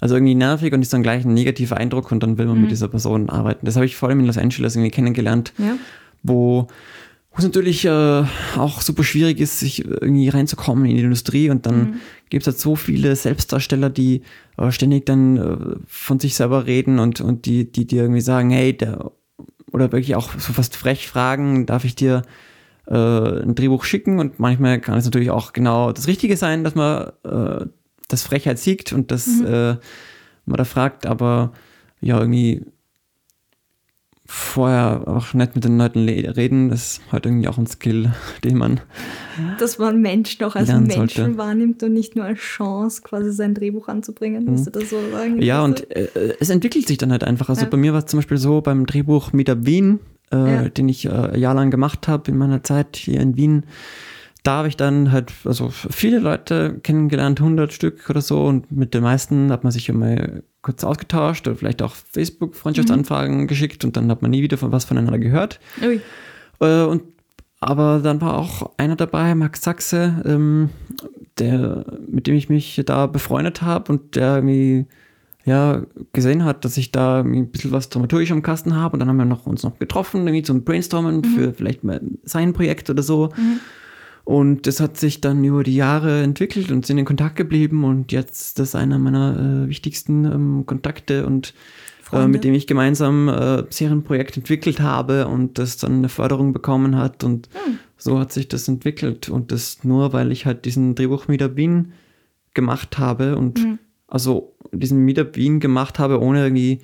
[0.00, 2.62] also irgendwie nervig und ist dann gleich ein negativer Eindruck und dann will man mhm.
[2.62, 3.66] mit dieser Person arbeiten.
[3.66, 5.76] Das habe ich vor allem in Los Angeles irgendwie kennengelernt, ja.
[6.22, 6.68] wo
[7.32, 8.24] wo es natürlich äh,
[8.56, 11.94] auch super schwierig ist, sich irgendwie reinzukommen in die Industrie und dann mhm.
[12.28, 14.22] gibt es halt so viele Selbstdarsteller, die
[14.56, 18.50] äh, ständig dann äh, von sich selber reden und, und die, die dir irgendwie sagen,
[18.50, 19.12] hey, der,
[19.70, 22.22] oder wirklich auch so fast frech fragen, darf ich dir
[22.90, 26.74] äh, ein Drehbuch schicken und manchmal kann es natürlich auch genau das Richtige sein, dass
[26.74, 27.66] man äh,
[28.08, 29.46] das Frechheit siegt und dass mhm.
[29.46, 29.76] äh,
[30.44, 31.52] man da fragt, aber
[32.00, 32.66] ja, irgendwie
[34.26, 38.12] vorher auch nicht mit den Leuten reden, das ist halt irgendwie auch ein Skill,
[38.44, 38.80] den man.
[39.58, 41.36] Dass man Menschen auch als Menschen sollte.
[41.36, 44.64] wahrnimmt und nicht nur als Chance, quasi sein Drehbuch anzubringen, mhm.
[44.64, 45.42] du das so sagen?
[45.42, 47.48] Ja, und äh, es entwickelt sich dann halt einfach.
[47.48, 47.68] Also ja.
[47.68, 49.98] bei mir war es zum Beispiel so beim Drehbuch Meetup Wien,
[50.36, 50.68] ja.
[50.68, 53.64] den ich äh, jahrelang gemacht habe in meiner Zeit hier in Wien
[54.42, 58.94] da habe ich dann halt also viele Leute kennengelernt, 100 Stück oder so und mit
[58.94, 60.16] den meisten hat man sich immer
[60.62, 63.46] kurz ausgetauscht oder vielleicht auch Facebook-Freundschaftsanfragen mhm.
[63.46, 65.60] geschickt und dann hat man nie wieder von was voneinander gehört.
[65.82, 66.00] Ui.
[66.60, 67.02] Äh, und
[67.62, 70.70] aber dann war auch einer dabei, Max Sachse, ähm,
[71.38, 74.86] der, mit dem ich mich da befreundet habe und der irgendwie
[75.44, 75.82] ja,
[76.12, 79.16] gesehen hat, dass ich da ein bisschen was dramaturgisch am Kasten habe und dann haben
[79.16, 81.24] wir noch, uns noch getroffen, irgendwie zum Brainstormen mhm.
[81.24, 83.30] für vielleicht mal sein Projekt oder so.
[83.36, 83.60] Mhm.
[84.24, 87.84] Und das hat sich dann über die Jahre entwickelt und sind in Kontakt geblieben.
[87.84, 91.54] Und jetzt das ist einer meiner äh, wichtigsten ähm, Kontakte und
[92.12, 96.96] äh, mit dem ich gemeinsam äh, Serienprojekt entwickelt habe und das dann eine Förderung bekommen
[96.96, 97.24] hat.
[97.24, 97.78] Und hm.
[97.96, 99.28] so hat sich das entwickelt.
[99.28, 101.92] Und das nur, weil ich halt diesen Drehbuch Meetup Wien
[102.54, 103.78] gemacht habe und hm.
[104.10, 106.80] Also diesen Meetup Wien gemacht habe, ohne irgendwie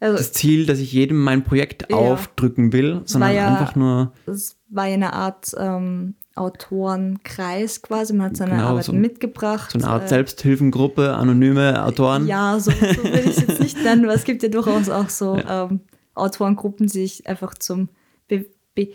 [0.00, 1.96] also, das Ziel, dass ich jedem mein Projekt ja.
[1.96, 4.12] aufdrücken will, sondern ja, einfach nur.
[4.26, 8.12] Es war ja eine Art ähm, Autorenkreis quasi.
[8.12, 9.72] Man hat seine genau, Arbeiten so, mitgebracht.
[9.72, 12.28] So eine Art äh, Selbsthilfengruppe, anonyme Autoren.
[12.28, 15.08] Ja, so, so will ich es jetzt nicht nennen, aber es gibt ja durchaus auch
[15.08, 15.64] so ja.
[15.64, 15.80] ähm,
[16.14, 17.88] Autorengruppen, die sich einfach zum
[18.28, 18.88] Be Be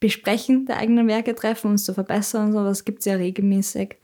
[0.00, 2.64] Besprechen der eigenen Werke treffen, um es zu verbessern und so.
[2.64, 3.96] Das gibt es ja regelmäßig.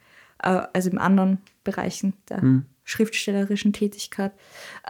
[0.43, 4.33] Äh, also in anderen Bereichen der hm schriftstellerischen Tätigkeit.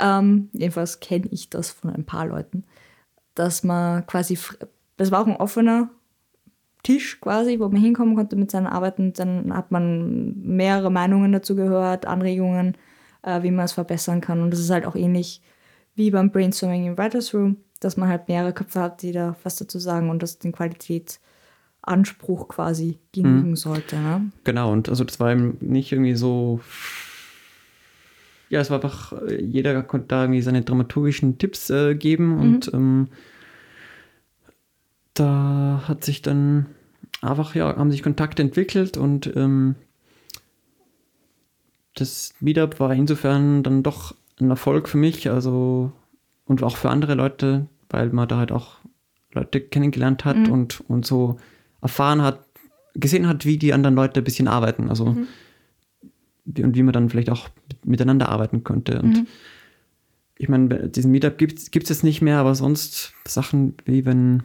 [0.00, 2.64] Ähm, jedenfalls kenne ich das von ein paar Leuten,
[3.34, 4.38] dass man quasi,
[4.96, 5.90] das war auch ein offener
[6.82, 9.12] Tisch quasi, wo man hinkommen konnte mit seinen Arbeiten.
[9.12, 12.76] Dann hat man mehrere Meinungen dazu gehört, Anregungen,
[13.22, 14.40] äh, wie man es verbessern kann.
[14.40, 15.42] Und das ist halt auch ähnlich
[15.94, 19.56] wie beim Brainstorming im Writers Room, dass man halt mehrere Köpfe hat, die da was
[19.56, 20.52] dazu sagen und das den
[21.82, 23.56] Qualitätsanspruch quasi genügen mhm.
[23.56, 23.96] sollte.
[23.96, 24.30] Ne?
[24.44, 26.60] Genau, und also das war eben nicht irgendwie so
[28.48, 32.40] ja, es war einfach, äh, jeder konnte da irgendwie seine dramaturgischen Tipps äh, geben mhm.
[32.40, 33.08] und ähm,
[35.14, 36.66] da hat sich dann
[37.22, 39.76] einfach, ja, haben sich Kontakte entwickelt und ähm,
[41.94, 45.92] das Meetup war insofern dann doch ein Erfolg für mich, also
[46.46, 48.78] und auch für andere Leute, weil man da halt auch
[49.32, 50.50] Leute kennengelernt hat mhm.
[50.50, 51.38] und, und so
[51.82, 52.44] erfahren hat,
[52.94, 54.88] gesehen hat, wie die anderen Leute ein bisschen arbeiten.
[54.88, 55.26] Also mhm
[56.58, 57.48] und wie man dann vielleicht auch
[57.84, 59.00] miteinander arbeiten könnte.
[59.00, 59.26] Und mhm.
[60.38, 64.42] ich meine, diesen Meetup gibt es jetzt nicht mehr, aber sonst Sachen wie wenn,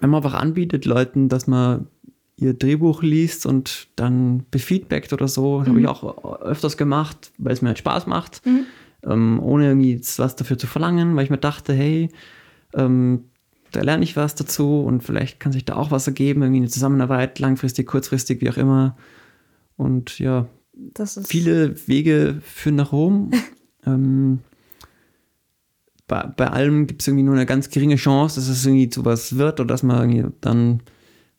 [0.00, 1.86] wenn man einfach anbietet Leuten, dass man
[2.36, 5.66] ihr Drehbuch liest und dann befeedbackt oder so, mhm.
[5.66, 8.64] habe ich auch öfters gemacht, weil es mir halt Spaß macht, mhm.
[9.04, 12.08] ähm, ohne irgendwie was dafür zu verlangen, weil ich mir dachte, hey,
[12.74, 13.24] ähm,
[13.72, 16.68] da lerne ich was dazu und vielleicht kann sich da auch was ergeben, irgendwie eine
[16.68, 18.96] Zusammenarbeit, langfristig, kurzfristig, wie auch immer.
[19.76, 20.46] Und ja,
[21.24, 23.30] viele Wege führen nach Rom.
[23.86, 24.40] ähm,
[26.06, 29.04] bei, bei allem gibt es irgendwie nur eine ganz geringe Chance, dass es irgendwie zu
[29.04, 30.82] was wird oder dass man irgendwie dann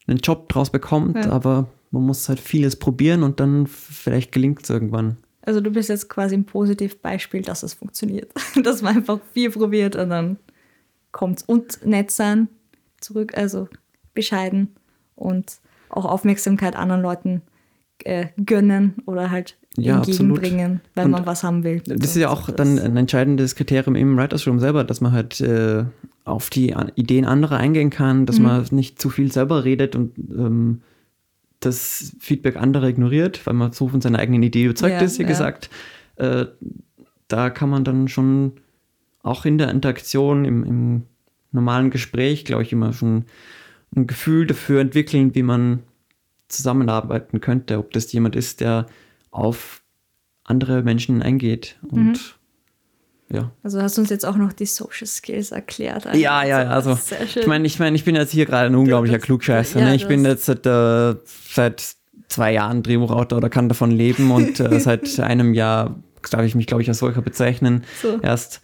[0.07, 1.17] einen Job draus bekommt.
[1.17, 1.31] Ja.
[1.31, 5.17] Aber man muss halt vieles probieren und dann vielleicht gelingt es irgendwann.
[5.43, 8.31] Also du bist jetzt quasi ein Positivbeispiel, dass es funktioniert.
[8.63, 10.37] dass man einfach viel probiert und dann
[11.11, 12.47] kommt Und nett sein,
[12.99, 13.67] zurück, also
[14.13, 14.75] bescheiden
[15.15, 15.59] und
[15.89, 17.41] auch Aufmerksamkeit anderen Leuten
[18.03, 21.81] äh, gönnen oder halt Ja, entgegenbringen, wenn Und man was haben will.
[21.85, 25.39] Das ist ja auch dann ein entscheidendes Kriterium im Writers Room selber, dass man halt
[25.41, 25.85] äh,
[26.25, 30.81] auf die Ideen anderer eingehen kann, dass man nicht zu viel selber redet und ähm,
[31.59, 35.23] das Feedback anderer ignoriert, weil man so von seiner eigenen Idee überzeugt Ja, ist, wie
[35.23, 35.27] ja.
[35.29, 35.69] gesagt.
[36.15, 36.45] Äh,
[37.27, 38.53] da kann man dann schon
[39.23, 41.03] auch in der Interaktion, im, im
[41.51, 43.25] normalen Gespräch, glaube ich, immer schon
[43.95, 45.83] ein Gefühl dafür entwickeln, wie man
[46.47, 48.87] zusammenarbeiten könnte, ob das jemand ist, der
[49.31, 49.81] auf
[50.43, 52.37] andere Menschen eingeht und
[53.33, 53.51] ja.
[53.63, 56.03] Also hast du uns jetzt auch noch die Social Skills erklärt.
[56.15, 59.25] Ja, ja, also ich meine, ich meine, ich bin jetzt hier gerade ein unglaublicher das-
[59.25, 59.79] Klugscheißer.
[59.79, 59.95] ja, ne?
[59.95, 61.15] Ich bin jetzt seit, äh,
[61.53, 61.95] seit
[62.27, 65.95] zwei Jahren Drehbuchautor oder kann davon leben und äh, seit einem Jahr
[66.29, 67.83] darf ich mich, glaube ich, als solcher bezeichnen.
[68.01, 68.19] So.
[68.21, 68.61] Erst.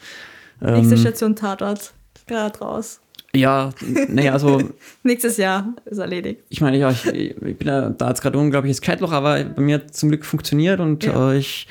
[0.62, 1.93] Nächste Ähm, Station Tatort.
[2.26, 2.99] Gerade raus.
[3.36, 3.70] ja,
[4.10, 4.62] naja, also
[5.03, 6.41] Nächstes Jahr ist erledigt.
[6.49, 9.76] ich meine, ja, ich, ich bin ja, da jetzt gerade unglaubliches Zeitloch, aber bei mir
[9.76, 11.32] hat zum Glück funktioniert und Ja.
[11.34, 11.68] äh, ich,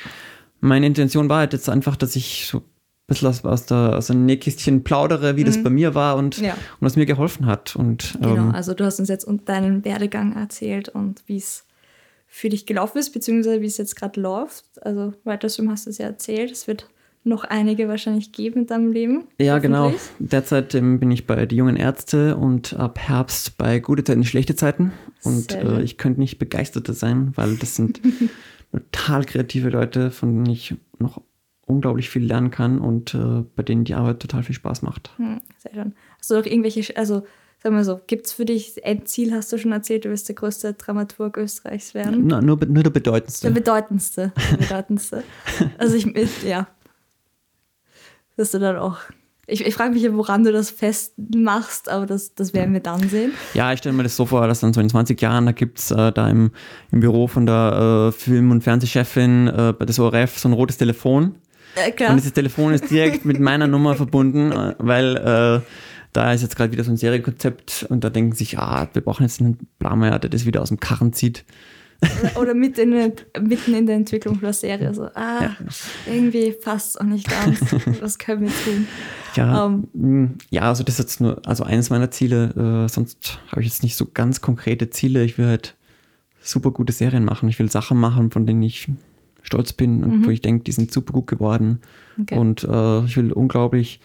[0.61, 2.63] meine Intention war halt jetzt einfach, dass ich so ein
[3.09, 6.45] bisschen aus, aus, der, aus dem Nähkistchen plaudere, wie das bei mir war und, Mhm.
[6.45, 6.53] Ja.
[6.55, 7.77] und was mir geholfen hat.
[7.77, 11.65] Und Genau, ähm, also du hast uns jetzt deinen Werdegang erzählt und wie es
[12.29, 14.65] für dich gelaufen ist, beziehungsweise wie es jetzt gerade läuft.
[14.83, 15.13] Also
[15.59, 16.51] Room hast du es ja erzählt.
[16.51, 16.89] Es wird
[17.27, 19.25] noch einige wahrscheinlich geben in deinem Leben.
[19.39, 19.93] Ja, genau.
[20.19, 24.57] Derzeit ähm, bin ich bei Die jungen Ärzte und ab Herbst bei Gute Zeiten, Schlechte
[24.57, 24.93] Zeiten.
[25.25, 28.01] Und äh, ich könnte nicht begeisterter sein, weil das sind
[28.73, 31.21] total kreative Leute, von denen ich noch
[31.67, 35.11] unglaublich viel lernen kann und äh, bei denen die Arbeit total viel Spaß macht.
[35.17, 35.95] Hm, sehr schön.
[36.19, 37.25] Hast du noch irgendwelche, also
[37.63, 40.37] sag mal so, gibt es für dich Endziel, hast du schon erzählt, du wirst der
[40.37, 42.29] größte Dramaturg Österreichs werden?
[42.29, 43.51] Na, nur, nur der Der bedeutendste.
[43.51, 44.33] bedeutendste.
[44.53, 45.25] Der bedeutendste.
[45.79, 46.07] also ich,
[46.45, 46.69] ja.
[48.37, 48.99] Dass du dann auch.
[49.49, 53.09] Ich, ich frage mich, ja, woran du das festmachst, aber das, das werden wir dann
[53.09, 53.33] sehen.
[53.55, 55.79] Ja, ich stelle mir das so vor, dass dann so in 20 Jahren, da gibt
[55.79, 56.51] es äh, da im,
[56.91, 60.79] im Büro von der äh, Film- und Fernsehchefin äh, bei des ORF so ein rotes
[60.79, 61.37] Telefon.
[61.95, 62.11] Klar.
[62.11, 65.61] Und dieses Telefon ist direkt mit meiner Nummer verbunden, äh, weil äh,
[66.13, 69.23] da ist jetzt gerade wieder so ein Serienkonzept und da denken sich, ah, wir brauchen
[69.23, 71.45] jetzt einen Blameyer, der das wieder aus dem Karren zieht.
[72.41, 74.93] Oder mitten in, der- mitten in der Entwicklung der Serie.
[74.95, 75.51] So, ah,
[76.07, 77.61] irgendwie passt es auch nicht ganz.
[78.01, 78.87] Was können wir tun?
[79.35, 79.89] Ja, Ähm.
[79.95, 83.69] mh, ja, also das ist jetzt nur, also eines meiner Ziele, äh, sonst habe ich
[83.69, 85.25] jetzt nicht so ganz konkrete Ziele.
[85.25, 85.75] Ich will halt
[86.41, 87.49] super gute Serien machen.
[87.49, 88.89] Ich will Sachen machen, von denen ich
[89.43, 91.81] stolz bin und wo ich denke, die sind super gut geworden.
[92.21, 92.37] Okay.
[92.37, 94.01] Und äh, ich will unglaublich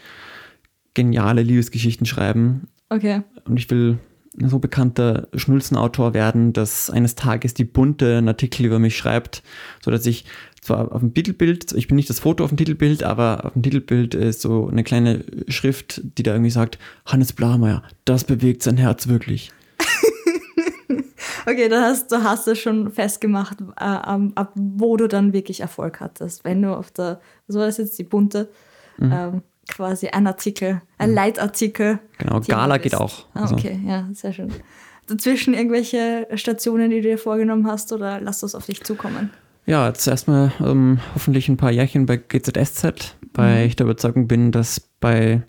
[0.94, 2.68] geniale Liebesgeschichten schreiben.
[2.90, 3.22] Okay.
[3.46, 3.98] Und ich will
[4.38, 9.44] so bekannter Schnulzenautor werden, dass eines Tages die Bunte einen Artikel über mich schreibt,
[9.84, 10.26] so dass ich
[10.62, 13.64] zwar auf dem Titelbild, ich bin nicht das Foto auf dem Titelbild, aber auf dem
[13.64, 18.78] Titelbild ist so eine kleine Schrift, die da irgendwie sagt, Hannes Blameyer, das bewegt sein
[18.78, 19.52] Herz wirklich.
[21.48, 26.00] Okay, dann hast du hast du schon festgemacht, äh, ab wo du dann wirklich Erfolg
[26.00, 26.44] hattest.
[26.44, 28.50] Wenn du auf der, was war das jetzt, die bunte,
[28.98, 29.12] Mhm.
[29.12, 32.00] ähm, quasi ein Artikel, ein Leitartikel.
[32.20, 33.26] Genau, Gala geht auch.
[33.34, 34.50] Ah, Also, okay, ja, sehr schön.
[35.08, 39.32] Dazwischen irgendwelche Stationen, die du dir vorgenommen hast, oder lass das auf dich zukommen?
[39.66, 44.52] Ja, jetzt erstmal ähm, hoffentlich ein paar Jährchen bei GZSZ, weil ich der Überzeugung bin,
[44.52, 45.42] dass bei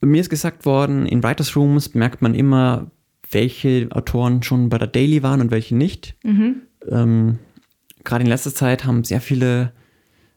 [0.00, 2.90] mir ist gesagt worden, in Writers Rooms merkt man immer,
[3.30, 6.16] welche Autoren schon bei der Daily waren und welche nicht.
[6.24, 7.38] Ähm,
[8.04, 9.72] Gerade in letzter Zeit haben sehr viele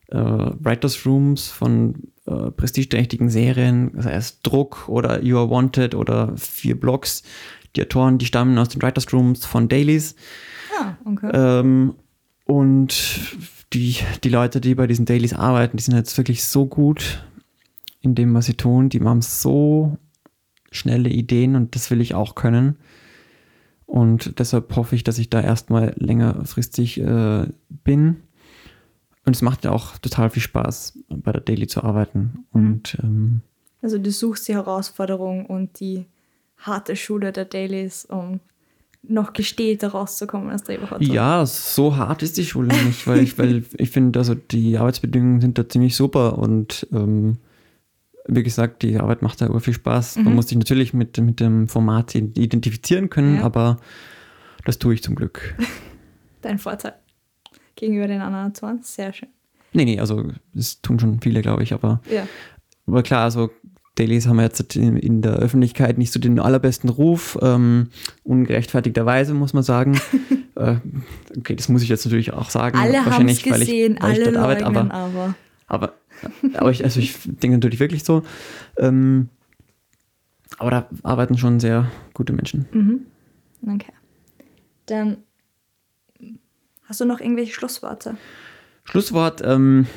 [0.08, 1.96] äh, Writers Rooms von
[2.32, 7.24] äh, prestigeträchtigen Serien, sei es Druck oder You Are Wanted oder vier Blogs,
[7.76, 10.16] die Autoren, die stammen aus den Writers Rooms von Dailies.
[10.80, 11.32] Ah, okay.
[11.34, 11.96] Ähm,
[12.46, 13.20] und
[13.74, 17.24] die, die Leute, die bei diesen Dailies arbeiten, die sind jetzt wirklich so gut
[18.02, 18.90] in dem, was sie tun.
[18.90, 19.98] Die haben so
[20.72, 22.78] schnelle Ideen und das will ich auch können.
[23.86, 28.18] Und deshalb hoffe ich, dass ich da erstmal längerfristig äh, bin.
[29.26, 32.46] Und es macht ja auch total viel Spaß, bei der Daily zu arbeiten.
[32.52, 33.42] Und ähm,
[33.82, 36.06] Also du suchst die Herausforderung und die
[36.58, 38.40] harte Schule der Dailies, um
[39.04, 41.02] noch gestählter rauszukommen als Drehbuchautor.
[41.08, 45.42] Ja, so hart ist die Schule nicht, weil ich, weil ich finde, also die Arbeitsbedingungen
[45.42, 47.38] sind da ziemlich super und ähm,
[48.28, 50.18] wie gesagt, die Arbeit macht da über viel Spaß.
[50.18, 53.44] Man muss sich natürlich mit, mit dem Format identifizieren können, Ja.
[53.44, 53.78] aber
[54.66, 55.56] das tue ich zum Glück.
[56.44, 56.94] Dein Vorteil
[57.76, 58.80] gegenüber den anderen Autoren.
[58.84, 59.30] Sehr schön.
[59.74, 62.28] Nee, nee, also das tun schon viele, glaube ich, aber, Ja.
[62.88, 63.50] aber klar, also
[63.96, 67.90] Dailies haben jetzt in, der Öffentlichkeit nicht so den allerbesten Ruf, ähm,
[68.24, 70.00] ungerechtfertigterweise muss man sagen.
[70.56, 70.78] äh,
[71.38, 72.78] okay, das muss ich jetzt natürlich auch sagen.
[72.78, 75.36] Alle haben es gesehen, weil ich, weil alle ich arbeite, aber, aber.
[75.68, 75.94] Aber,
[76.54, 78.24] aber ich, also ich denke natürlich wirklich so.
[78.78, 79.30] Ähm,
[80.58, 82.68] aber da arbeiten schon sehr gute Menschen.
[82.72, 83.06] Mhm.
[83.74, 83.94] Okay.
[84.86, 85.18] Dann
[86.92, 88.18] hast du noch irgendwelche Schlussworte?
[88.84, 89.88] Schlusswort, ähm,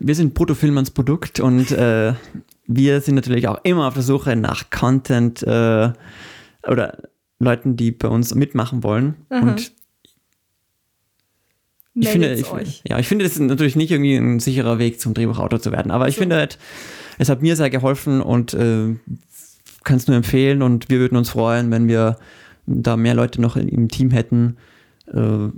[0.00, 2.14] wir sind Bruttofilm Produkt und äh,
[2.66, 5.92] wir sind natürlich auch immer auf der Suche nach Content äh,
[6.66, 6.98] oder
[7.38, 9.16] Leuten, die bei uns mitmachen wollen.
[9.28, 9.42] Aha.
[9.42, 9.72] Und
[11.92, 15.12] ich finde, ich, ja, ich finde, das ist natürlich nicht irgendwie ein sicherer Weg zum
[15.12, 16.20] Drehbuchautor zu werden, aber ich so.
[16.20, 16.48] finde,
[17.18, 18.96] es hat mir sehr geholfen und äh,
[19.84, 22.16] kann es nur empfehlen und wir würden uns freuen, wenn wir
[22.64, 24.56] da mehr Leute noch in, im Team hätten.
[25.06, 25.50] Äh,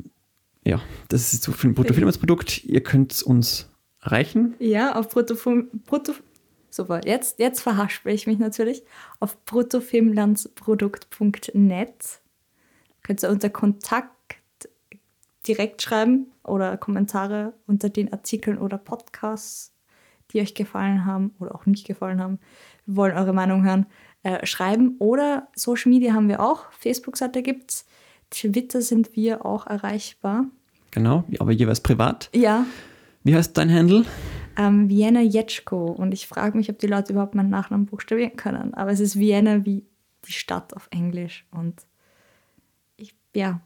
[0.66, 2.64] ja, das ist so für ein Bruttofilmsprodukt.
[2.64, 4.56] Ihr könnt uns erreichen.
[4.58, 6.14] Ja, auf Bruttofilm, Brutto,
[6.70, 8.82] super, jetzt, jetzt verhaspel ich mich natürlich.
[9.20, 12.20] Auf bruttofilmlandsprodukt.net
[13.02, 14.10] könnt ihr unter Kontakt
[15.46, 19.72] direkt schreiben oder Kommentare unter den Artikeln oder Podcasts,
[20.32, 22.40] die euch gefallen haben oder auch nicht gefallen haben.
[22.86, 23.86] Wir wollen eure Meinung hören.
[24.24, 26.72] Äh, schreiben oder Social Media haben wir auch.
[26.72, 27.86] Facebook-Seite gibt es.
[28.30, 30.46] Twitter sind wir auch erreichbar.
[30.90, 32.30] Genau, aber jeweils privat.
[32.34, 32.66] Ja.
[33.22, 34.04] Wie heißt dein Handle?
[34.56, 35.86] Ähm, Vienna Jetschko.
[35.86, 38.74] Und ich frage mich, ob die Leute überhaupt meinen Nachnamen buchstabieren können.
[38.74, 39.84] Aber es ist Vienna wie
[40.26, 41.46] die Stadt auf Englisch.
[41.50, 41.82] Und
[42.96, 43.60] ich, ja.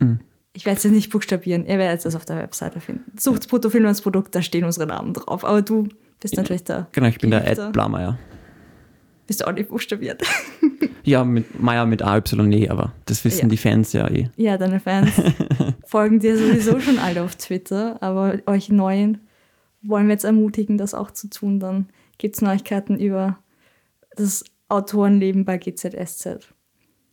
[0.00, 0.20] Mhm.
[0.52, 1.66] Ich werde es nicht buchstabieren.
[1.66, 3.16] Ihr werdet es auf der Webseite finden.
[3.18, 5.44] Sucht Bruttofilm als Produkt, da stehen unsere Namen drauf.
[5.44, 5.88] Aber du
[6.20, 6.86] bist natürlich da.
[6.92, 8.18] Genau, ich bin der Ed Blameyer.
[9.26, 10.22] Bist du auch nicht buchstabiert?
[11.04, 13.48] ja, mit Meier mit AYE, aber das wissen ja.
[13.48, 14.28] die Fans ja eh.
[14.36, 15.10] Ja, deine Fans
[15.86, 19.18] folgen dir sowieso schon alle auf Twitter, aber euch Neuen
[19.82, 21.60] wollen wir jetzt ermutigen, das auch zu tun.
[21.60, 23.38] Dann gibt es Neuigkeiten über
[24.16, 26.38] das Autorenleben bei GZSZ.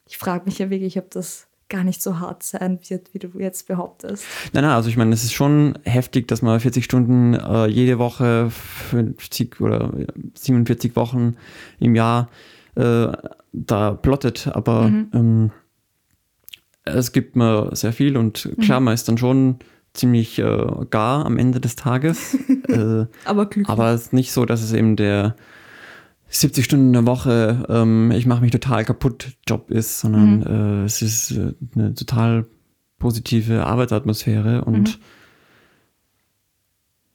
[0.07, 3.29] Ich frage mich ja wirklich, ob das gar nicht so hart sein wird, wie du
[3.39, 4.25] jetzt behauptest.
[4.51, 7.97] Nein, nein, also ich meine, es ist schon heftig, dass man 40 Stunden äh, jede
[7.97, 9.93] Woche, 50 oder
[10.35, 11.37] 47 Wochen
[11.79, 12.29] im Jahr
[12.75, 13.07] äh,
[13.53, 15.09] da plottet, aber mhm.
[15.13, 15.51] ähm,
[16.83, 18.85] es gibt mir sehr viel und klar, mhm.
[18.85, 19.59] man ist dann schon
[19.93, 22.35] ziemlich äh, gar am Ende des Tages.
[22.67, 23.69] äh, aber glücklich.
[23.69, 25.35] Aber es ist nicht so, dass es eben der
[26.29, 30.83] 70 Stunden in der Woche, ähm, ich mache mich total kaputt Job ist, sondern mhm.
[30.83, 32.45] äh, es ist äh, eine total
[32.99, 35.01] positive Arbeitsatmosphäre und mhm.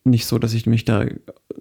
[0.07, 1.07] Nicht so, dass ich mich da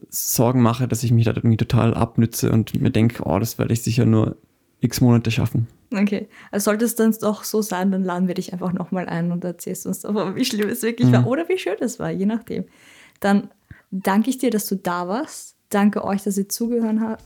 [0.09, 3.73] Sorgen mache, dass ich mich da irgendwie total abnütze und mir denke, oh, das werde
[3.73, 4.37] ich sicher nur
[4.79, 5.67] x Monate schaffen.
[5.93, 9.31] Okay, also sollte es dann doch so sein, dann laden wir dich einfach nochmal ein
[9.31, 11.13] und erzählst uns doch, wie schlimm es wirklich mhm.
[11.13, 12.65] war oder wie schön es war, je nachdem.
[13.19, 13.49] Dann
[13.91, 15.55] danke ich dir, dass du da warst.
[15.69, 17.23] Danke euch, dass ihr zugehört habt,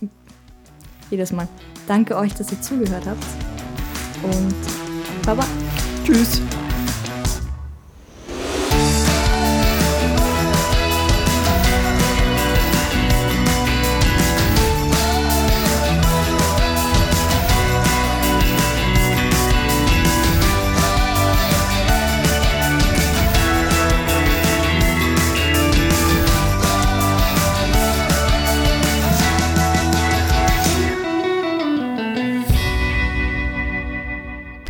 [1.09, 1.47] jedes Mal.
[1.87, 3.25] Danke euch, dass ihr zugehört habt.
[4.23, 4.55] Und
[5.25, 5.45] Baba.
[6.05, 6.41] Tschüss.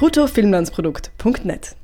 [0.10, 1.76] bruttofilmlandsprodukt.net